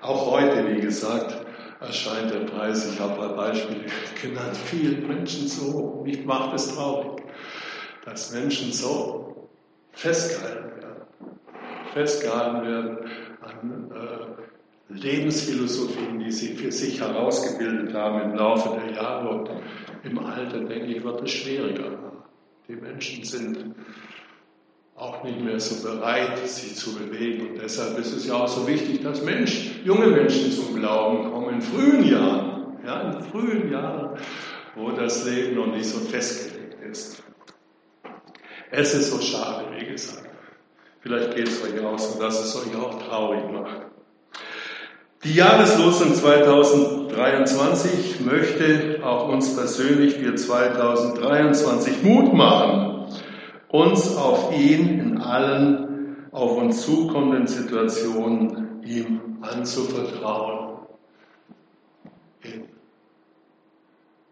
Auch 0.01 0.31
heute, 0.31 0.67
wie 0.73 0.81
gesagt, 0.81 1.45
erscheint 1.79 2.31
der 2.31 2.41
Preis, 2.41 2.91
ich 2.91 2.99
habe 2.99 3.29
ein 3.29 3.35
Beispiel 3.35 3.85
genannt, 4.21 4.57
vielen 4.57 5.07
Menschen 5.07 5.47
so. 5.47 6.01
Mich 6.05 6.25
macht 6.25 6.55
es 6.55 6.75
traurig, 6.75 7.23
dass 8.05 8.33
Menschen 8.33 8.71
so 8.71 9.49
festgehalten 9.91 10.81
werden. 10.81 11.39
Festgehalten 11.93 12.67
werden 12.67 12.97
an 13.41 13.91
äh, 13.91 14.93
Lebensphilosophien, 14.93 16.19
die 16.19 16.31
sie 16.31 16.55
für 16.55 16.71
sich 16.71 16.99
herausgebildet 16.99 17.93
haben 17.93 18.31
im 18.31 18.35
Laufe 18.35 18.79
der 18.79 18.95
Jahre. 18.95 19.29
Und 19.29 19.49
im 20.03 20.19
Alter, 20.19 20.59
denke 20.59 20.85
ich, 20.85 21.03
wird 21.03 21.21
es 21.21 21.31
schwieriger. 21.31 21.97
Die 22.67 22.75
Menschen 22.75 23.23
sind 23.23 23.75
auch 24.99 25.23
nicht 25.23 25.39
mehr 25.39 25.59
so 25.59 25.87
bereit, 25.87 26.47
sich 26.47 26.75
zu 26.75 26.95
bewegen. 26.95 27.49
Und 27.49 27.61
deshalb 27.61 27.97
ist 27.97 28.11
es 28.11 28.27
ja 28.27 28.35
auch 28.35 28.49
so 28.49 28.67
wichtig, 28.67 29.01
dass 29.01 29.23
Mensch, 29.23 29.79
junge 29.85 30.07
Menschen 30.07 30.51
zum 30.51 30.75
Glauben 30.75 31.31
kommen 31.31 31.55
in 31.55 31.61
frühen 31.61 32.05
Jahren, 32.05 32.77
ja, 32.85 32.99
in 33.01 33.23
frühen 33.23 33.71
Jahren, 33.71 34.17
wo 34.75 34.91
das 34.91 35.25
Leben 35.25 35.55
noch 35.55 35.67
nicht 35.67 35.85
so 35.85 35.99
festgelegt 35.99 36.83
ist. 36.83 37.23
Es 38.71 38.93
ist 38.93 39.11
so 39.11 39.21
schade, 39.21 39.67
wie 39.77 39.85
gesagt. 39.85 40.27
Vielleicht 40.99 41.33
geht 41.33 41.47
es 41.47 41.63
euch 41.63 41.79
aus 41.79 42.07
und 42.07 42.21
dass 42.21 42.43
es 42.43 42.57
euch 42.57 42.75
auch 42.75 43.01
traurig 43.01 43.49
macht. 43.51 43.83
Die 45.23 45.33
Jahreslosung 45.33 46.13
2023 46.13 48.19
möchte 48.19 48.99
auch 49.03 49.29
uns 49.29 49.55
persönlich 49.55 50.15
für 50.15 50.35
2023 50.35 52.03
Mut 52.03 52.33
machen 52.33 52.98
uns 53.69 54.15
auf 54.15 54.51
ihn 54.57 54.99
in 54.99 55.17
allen 55.19 56.27
auf 56.31 56.57
uns 56.57 56.83
zukommenden 56.83 57.47
Situationen 57.47 58.83
ihm 58.83 59.37
anzuvertrauen. 59.41 60.77
In 62.43 62.65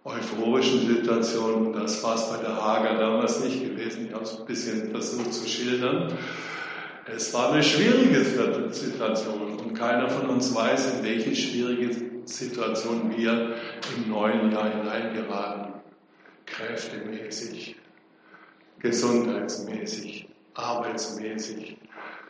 euphorischen 0.03 0.87
Situationen, 0.87 1.73
das 1.73 2.03
war 2.03 2.15
es 2.15 2.29
bei 2.29 2.37
der 2.37 2.55
Hager 2.55 2.97
damals 2.97 3.43
nicht 3.43 3.63
gewesen, 3.63 4.07
ich 4.07 4.13
habe 4.13 4.23
es 4.23 4.39
ein 4.39 4.45
bisschen 4.45 4.91
versucht 4.91 5.33
zu 5.33 5.47
schildern. 5.47 6.13
Es 7.15 7.33
war 7.33 7.53
eine 7.53 7.63
schwierige 7.63 8.21
Situation 8.71 9.57
und 9.57 9.73
keiner 9.73 10.09
von 10.09 10.29
uns 10.29 10.53
weiß, 10.53 10.99
in 10.99 11.05
welche 11.05 11.35
schwierige 11.35 11.95
Situation 12.25 13.13
wir 13.15 13.55
im 13.95 14.09
neuen 14.09 14.51
Jahr 14.51 14.69
hineingeraten. 14.69 15.73
Kräftemäßig, 16.45 17.77
gesundheitsmäßig, 18.79 20.27
arbeitsmäßig, 20.53 21.77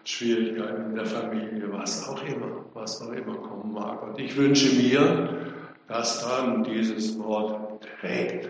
Schwierigkeiten 0.04 0.92
in 0.92 0.96
der 0.96 1.06
Familie, 1.06 1.72
was 1.72 2.08
auch 2.08 2.24
immer, 2.24 2.66
was 2.74 3.02
auch 3.02 3.12
immer 3.12 3.36
kommen 3.36 3.74
mag. 3.74 4.02
Und 4.04 4.20
ich 4.20 4.38
wünsche 4.38 4.74
mir, 4.76 5.54
dass 5.90 6.22
dann 6.22 6.64
dieses 6.64 7.20
Wort 7.20 7.86
trägt. 8.00 8.50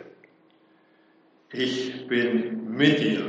Ich 1.51 2.07
bin 2.07 2.69
mit 2.69 2.99
dir. 2.99 3.23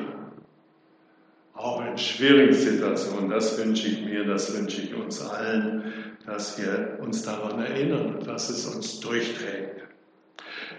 Auch 1.55 1.85
in 1.85 1.97
schwierigen 1.99 2.55
Situationen, 2.55 3.31
das 3.31 3.59
wünsche 3.59 3.89
ich 3.89 4.05
mir, 4.05 4.25
das 4.25 4.57
wünsche 4.57 4.83
ich 4.83 4.95
uns 4.95 5.21
allen, 5.21 5.93
dass 6.27 6.59
wir 6.59 6.99
uns 7.01 7.23
daran 7.23 7.61
erinnern, 7.61 8.23
dass 8.25 8.51
es 8.51 8.67
uns 8.67 9.01
durchträgt. 9.01 9.83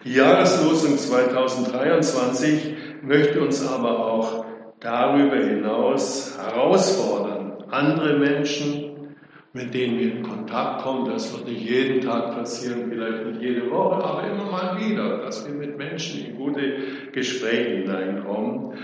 Die 0.05 0.13
Jahreslosung 0.13 0.97
2023 0.97 2.77
möchte 3.03 3.41
uns 3.41 3.65
aber 3.67 4.05
auch 4.05 4.45
darüber 4.79 5.37
hinaus 5.37 6.37
herausfordern, 6.37 7.63
andere 7.69 8.17
Menschen, 8.17 9.15
mit 9.53 9.73
denen 9.73 9.99
wir 9.99 10.11
in 10.13 10.23
Kontakt 10.23 10.83
kommen, 10.83 11.09
das 11.09 11.33
wird 11.33 11.47
nicht 11.47 11.61
jeden 11.61 12.01
Tag 12.01 12.35
passieren, 12.35 12.89
vielleicht 12.89 13.25
nicht 13.25 13.41
jede 13.41 13.69
Woche, 13.71 14.03
aber 14.03 14.23
immer 14.27 14.45
mal 14.45 14.79
wieder, 14.79 15.19
dass 15.19 15.47
wir 15.47 15.53
mit 15.53 15.77
Menschen 15.77 16.25
in 16.25 16.35
gute 16.35 16.77
Gespräche 17.11 17.81
hineinkommen, 17.81 18.77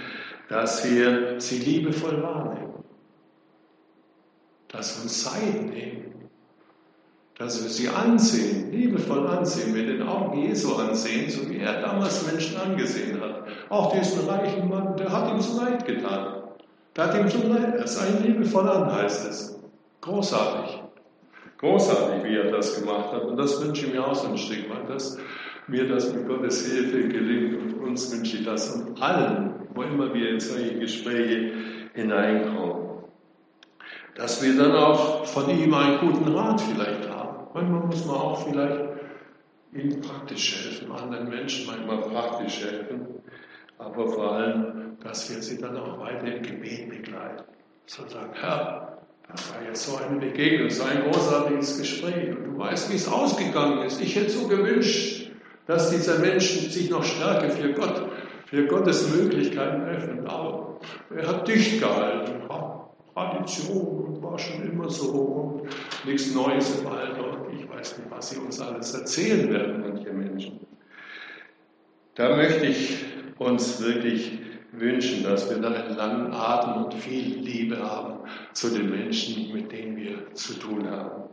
dass 0.50 0.90
wir 0.90 1.40
sie 1.40 1.60
liebevoll 1.60 2.22
wahrnehmen, 2.22 2.84
dass 4.68 4.98
wir 4.98 5.04
uns 5.04 5.24
Zeit 5.24 5.66
nehmen, 5.74 6.30
dass 7.38 7.62
wir 7.62 7.70
sie 7.70 7.90
ansehen, 7.90 8.72
liebevoll 8.72 9.28
ansehen, 9.28 9.74
mit 9.74 9.88
den 9.88 10.02
Augen 10.02 10.42
Jesu 10.42 10.76
ansehen, 10.76 11.30
so 11.30 11.50
wie 11.50 11.58
er 11.58 11.82
damals 11.82 12.26
Menschen 12.26 12.58
angesehen 12.58 13.20
hat. 13.20 13.45
Auch 13.70 13.92
diesen 13.92 14.30
reichen 14.30 14.70
Mann, 14.70 14.96
der 14.98 15.12
hat 15.12 15.32
ihm 15.32 15.40
so 15.40 15.62
leid 15.62 15.86
getan. 15.86 16.44
Der 16.96 17.06
hat 17.06 17.20
ihm 17.20 17.28
so 17.28 17.48
leid, 17.48 17.76
er 17.76 18.10
ihn 18.10 18.24
liebevoll 18.24 18.70
an, 18.70 18.94
heißt 18.94 19.28
es. 19.28 19.60
Großartig. 20.02 20.82
Großartig, 21.58 22.24
wie 22.24 22.36
er 22.36 22.52
das 22.52 22.80
gemacht 22.80 23.12
hat. 23.12 23.24
Und 23.24 23.38
das 23.38 23.64
wünsche 23.64 23.88
ich 23.88 23.94
mir 23.94 24.06
auch 24.06 24.16
so 24.16 24.28
ein 24.28 24.38
Stück 24.38 24.70
weit, 24.70 24.90
dass 24.90 25.18
mir 25.68 25.88
das 25.88 26.14
mit 26.14 26.28
Gottes 26.28 26.72
Hilfe 26.72 27.08
gelingt. 27.08 27.60
Und 27.60 27.82
uns 27.82 28.12
wünsche 28.12 28.38
ich 28.38 28.46
das 28.46 28.76
und 28.76 29.02
allen, 29.02 29.68
wo 29.74 29.82
immer 29.82 30.14
wir 30.14 30.30
in 30.30 30.40
solche 30.40 30.78
Gespräche 30.78 31.54
hineinkommen. 31.94 32.86
dass 34.16 34.42
wir 34.42 34.56
dann 34.58 34.74
auch 34.74 35.26
von 35.26 35.50
ihm 35.50 35.74
einen 35.74 36.00
guten 36.00 36.30
Rat 36.34 36.62
vielleicht 36.62 37.10
haben. 37.10 37.48
Manchmal 37.54 37.82
muss 37.82 38.06
man 38.06 38.16
auch 38.16 38.48
vielleicht 38.48 38.80
ihnen 39.74 40.02
praktisch 40.02 40.56
helfen, 40.56 40.92
anderen 40.92 41.30
Menschen 41.30 41.68
manchmal 41.68 41.98
praktisch 41.98 42.64
helfen, 42.64 43.22
aber 43.78 44.08
vor 44.08 44.32
allem, 44.34 44.98
dass 45.04 45.30
wir 45.30 45.42
sie 45.42 45.58
dann 45.58 45.78
auch 45.78 46.00
weiter 46.00 46.26
im 46.36 46.42
Gebet 46.42 46.90
begleiten. 46.90 47.44
So 47.86 48.08
sagen, 48.08 48.32
Herr, 48.34 48.98
das 49.32 49.54
war 49.54 49.64
jetzt 49.64 49.86
so 49.86 49.98
eine 49.98 50.20
Begegnung, 50.20 50.70
so 50.70 50.84
ein 50.84 51.04
großartiges 51.04 51.80
Gespräch 51.80 52.30
und 52.30 52.44
du 52.46 52.58
weißt, 52.58 52.92
wie 52.92 52.96
es 52.96 53.08
ausgegangen 53.08 53.84
ist. 53.84 54.02
Ich 54.02 54.16
hätte 54.16 54.30
so 54.30 54.48
gewünscht, 54.48 55.32
dass 55.68 55.92
dieser 55.92 56.20
Mensch 56.20 56.50
sich 56.70 56.90
noch 56.90 57.04
stärker 57.04 57.50
für 57.50 57.74
Gott, 57.74 58.10
für 58.46 58.66
Gottes 58.66 59.14
Möglichkeiten 59.16 59.84
öffnet. 59.84 60.28
Aber 60.28 60.80
er 61.16 61.28
hat 61.28 61.48
dicht 61.48 61.80
gehalten, 61.80 62.36
Tradition 63.46 64.06
und 64.06 64.24
war 64.24 64.38
schon 64.38 64.64
immer 64.70 64.90
so 64.90 65.12
und 65.12 65.70
nichts 66.06 66.34
Neues 66.34 66.80
im 66.80 66.88
Alter 66.88 67.32
und 67.32 67.54
ich 67.58 67.70
weiß 67.70 67.98
nicht, 67.98 68.12
was 68.12 68.30
sie 68.30 68.40
uns 68.40 68.60
alles 68.60 68.94
erzählen 68.94 69.52
werden, 69.52 69.82
manche 69.82 70.12
Menschen. 70.12 70.60
Da 72.16 72.36
möchte 72.36 72.66
ich 72.66 73.06
uns 73.38 73.82
wirklich 73.82 74.40
wünschen, 74.72 75.24
dass 75.24 75.50
wir 75.50 75.58
da 75.58 75.70
einen 75.70 75.96
langen 75.96 76.34
Atem 76.34 76.84
und 76.84 76.94
viel 76.94 77.40
Liebe 77.40 77.78
haben 77.80 78.20
zu 78.54 78.70
den 78.70 78.90
Menschen, 78.90 79.54
mit 79.54 79.72
denen 79.72 79.98
wir 79.98 80.34
zu 80.34 80.54
tun 80.54 80.90
haben. 80.90 81.30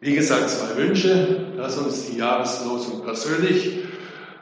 Wie 0.00 0.14
gesagt, 0.14 0.50
zwei 0.50 0.76
Wünsche, 0.76 1.52
dass 1.56 1.78
uns 1.78 2.10
die 2.10 2.18
Jahreslosung 2.18 3.04
persönlich 3.04 3.84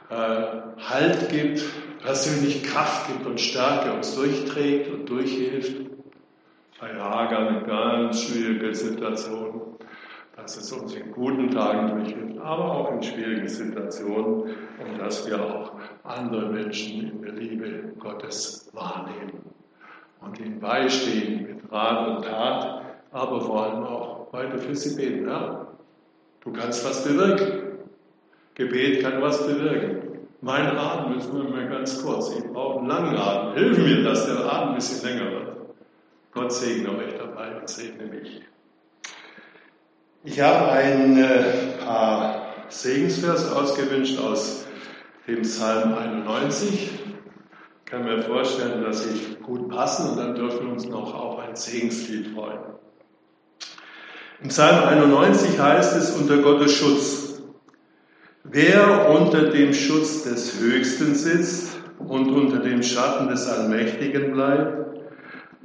äh, 0.09 0.63
Halt 0.77 1.29
gibt, 1.29 1.63
persönlich 2.01 2.63
Kraft 2.63 3.07
gibt 3.07 3.25
und 3.25 3.39
Stärke 3.39 3.93
uns 3.93 4.15
durchträgt 4.15 4.91
und 4.91 5.07
durchhilft. 5.07 5.89
Bei 6.79 6.93
Hager 6.93 7.47
eine 7.47 7.61
ganz 7.65 8.23
schwierige 8.23 8.75
Situation, 8.75 9.77
dass 10.35 10.57
es 10.57 10.71
uns 10.71 10.95
in 10.95 11.11
guten 11.11 11.51
Tagen 11.51 11.95
durchhilft, 11.95 12.39
aber 12.39 12.71
auch 12.71 12.91
in 12.91 13.03
schwierigen 13.03 13.47
Situationen 13.47 14.55
und 14.79 14.97
dass 14.99 15.27
wir 15.27 15.41
auch 15.43 15.73
andere 16.03 16.49
Menschen 16.49 17.11
in 17.11 17.21
der 17.21 17.33
Liebe 17.33 17.93
Gottes 17.99 18.69
wahrnehmen 18.73 19.53
und 20.21 20.39
ihnen 20.39 20.59
beistehen 20.59 21.47
mit 21.47 21.71
Rat 21.71 22.07
und 22.07 22.25
Tat, 22.25 22.81
aber 23.11 23.41
vor 23.41 23.63
allem 23.63 23.83
auch 23.83 24.33
weiter 24.33 24.57
für 24.57 24.75
sie 24.75 24.95
beten. 24.95 25.27
Ja? 25.27 25.67
Du 26.41 26.51
kannst 26.51 26.83
was 26.85 27.03
bewirken. 27.03 27.77
Gebet 28.55 29.01
kann 29.01 29.21
was 29.21 29.45
bewirken. 29.45 30.19
Mein 30.41 30.75
Atem 30.77 31.17
ist 31.17 31.31
nur 31.31 31.45
mehr 31.45 31.67
ganz 31.67 32.03
kurz. 32.03 32.35
Ich 32.35 32.43
brauche 32.51 32.79
einen 32.79 32.87
langen 32.87 33.15
Atem. 33.15 33.53
Hilf 33.53 33.77
mir, 33.77 34.03
dass 34.03 34.25
der 34.25 34.39
Atem 34.39 34.69
ein 34.69 34.75
bisschen 34.75 35.07
länger 35.07 35.31
wird. 35.31 35.57
Gott 36.33 36.51
segne 36.51 36.89
euch 36.97 37.13
dabei 37.17 37.59
und 37.59 37.69
segne 37.69 38.07
mich. 38.07 38.41
Ich 40.25 40.39
habe 40.39 40.71
ein 40.71 41.21
äh, 41.21 41.83
paar 41.83 42.53
Segensverse 42.69 43.53
ausgewünscht 43.53 44.17
aus 44.19 44.63
dem 45.27 45.41
Psalm 45.41 45.95
91. 45.95 46.91
Ich 47.83 47.91
kann 47.91 48.05
mir 48.05 48.21
vorstellen, 48.21 48.83
dass 48.83 49.03
sie 49.03 49.35
gut 49.43 49.67
passen 49.67 50.11
und 50.11 50.17
dann 50.17 50.33
dürfen 50.33 50.67
wir 50.67 50.71
uns 50.71 50.87
noch 50.87 51.13
auf 51.13 51.39
ein 51.39 51.57
Segenslied 51.57 52.29
freuen. 52.33 52.59
Im 54.41 54.47
Psalm 54.47 54.85
91 54.85 55.59
heißt 55.59 55.97
es 55.97 56.11
unter 56.11 56.37
Gottes 56.37 56.71
Schutz. 56.73 57.41
Wer 58.45 59.09
unter 59.09 59.49
dem 59.49 59.73
Schutz 59.73 60.23
des 60.23 60.57
Höchsten 60.57 61.15
sitzt 61.15 61.75
und 61.99 62.29
unter 62.29 62.59
dem 62.59 62.81
Schatten 62.81 63.27
des 63.27 63.49
Allmächtigen 63.49 64.31
bleibt, 64.31 65.01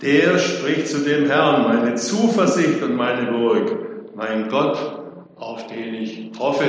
der 0.03 0.37
spricht 0.39 0.89
zu 0.89 0.99
dem 0.99 1.27
Herrn, 1.27 1.63
meine 1.63 1.95
Zuversicht 1.95 2.83
und 2.83 2.97
meine 2.97 3.31
Burg 3.31 3.88
mein 4.19 4.49
Gott, 4.49 4.77
auf 5.37 5.69
den 5.69 5.95
ich 5.95 6.33
hoffe. 6.39 6.67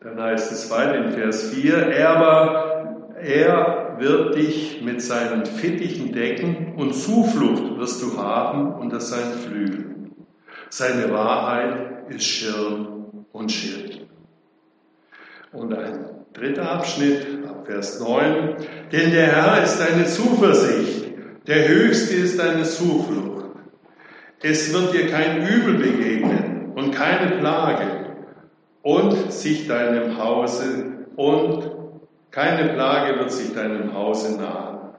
Dann 0.00 0.20
heißt 0.20 0.52
es 0.52 0.70
weiter 0.70 0.94
in 0.96 1.12
Vers 1.12 1.54
4, 1.54 1.74
er 1.74 2.10
aber, 2.10 3.14
er 3.18 3.96
wird 3.98 4.36
dich 4.36 4.82
mit 4.82 5.00
seinen 5.00 5.46
Fittichen 5.46 6.12
decken 6.12 6.74
und 6.76 6.94
Zuflucht 6.94 7.78
wirst 7.78 8.02
du 8.02 8.18
haben 8.18 8.74
unter 8.74 9.00
seinen 9.00 9.38
Flügeln. 9.38 10.10
Seine 10.68 11.10
Wahrheit 11.10 12.10
ist 12.10 12.24
Schirm 12.24 13.24
und 13.32 13.50
Schild. 13.50 14.06
Und 15.50 15.72
ein 15.72 16.10
dritter 16.34 16.70
Abschnitt, 16.70 17.26
ab 17.48 17.66
Vers 17.66 18.00
9, 18.00 18.56
denn 18.92 19.12
der 19.12 19.28
Herr 19.28 19.64
ist 19.64 19.80
deine 19.80 20.04
Zuversicht, 20.04 21.06
der 21.46 21.68
Höchste 21.68 22.16
ist 22.16 22.38
deine 22.38 22.64
Zuflucht. 22.64 23.35
Es 24.48 24.72
wird 24.72 24.94
dir 24.94 25.08
kein 25.08 25.44
Übel 25.44 25.74
begegnen 25.74 26.70
und 26.76 26.94
keine 26.94 27.32
Plage 27.38 28.14
und 28.82 29.32
sich 29.32 29.66
deinem 29.66 30.18
Hause 30.22 30.84
und 31.16 31.68
keine 32.30 32.68
Plage 32.68 33.18
wird 33.18 33.32
sich 33.32 33.52
deinem 33.54 33.92
Hause 33.92 34.40
nahen. 34.40 34.94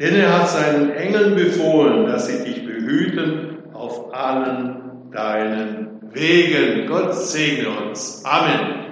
Denn 0.00 0.16
er 0.16 0.40
hat 0.40 0.48
seinen 0.48 0.90
Engeln 0.90 1.36
befohlen, 1.36 2.06
dass 2.06 2.26
sie 2.26 2.42
dich 2.42 2.66
behüten 2.66 3.58
auf 3.74 4.12
allen 4.12 5.08
deinen 5.12 6.00
Wegen. 6.12 6.88
Gott 6.88 7.14
segne 7.14 7.68
uns. 7.68 8.24
Amen. 8.24 8.83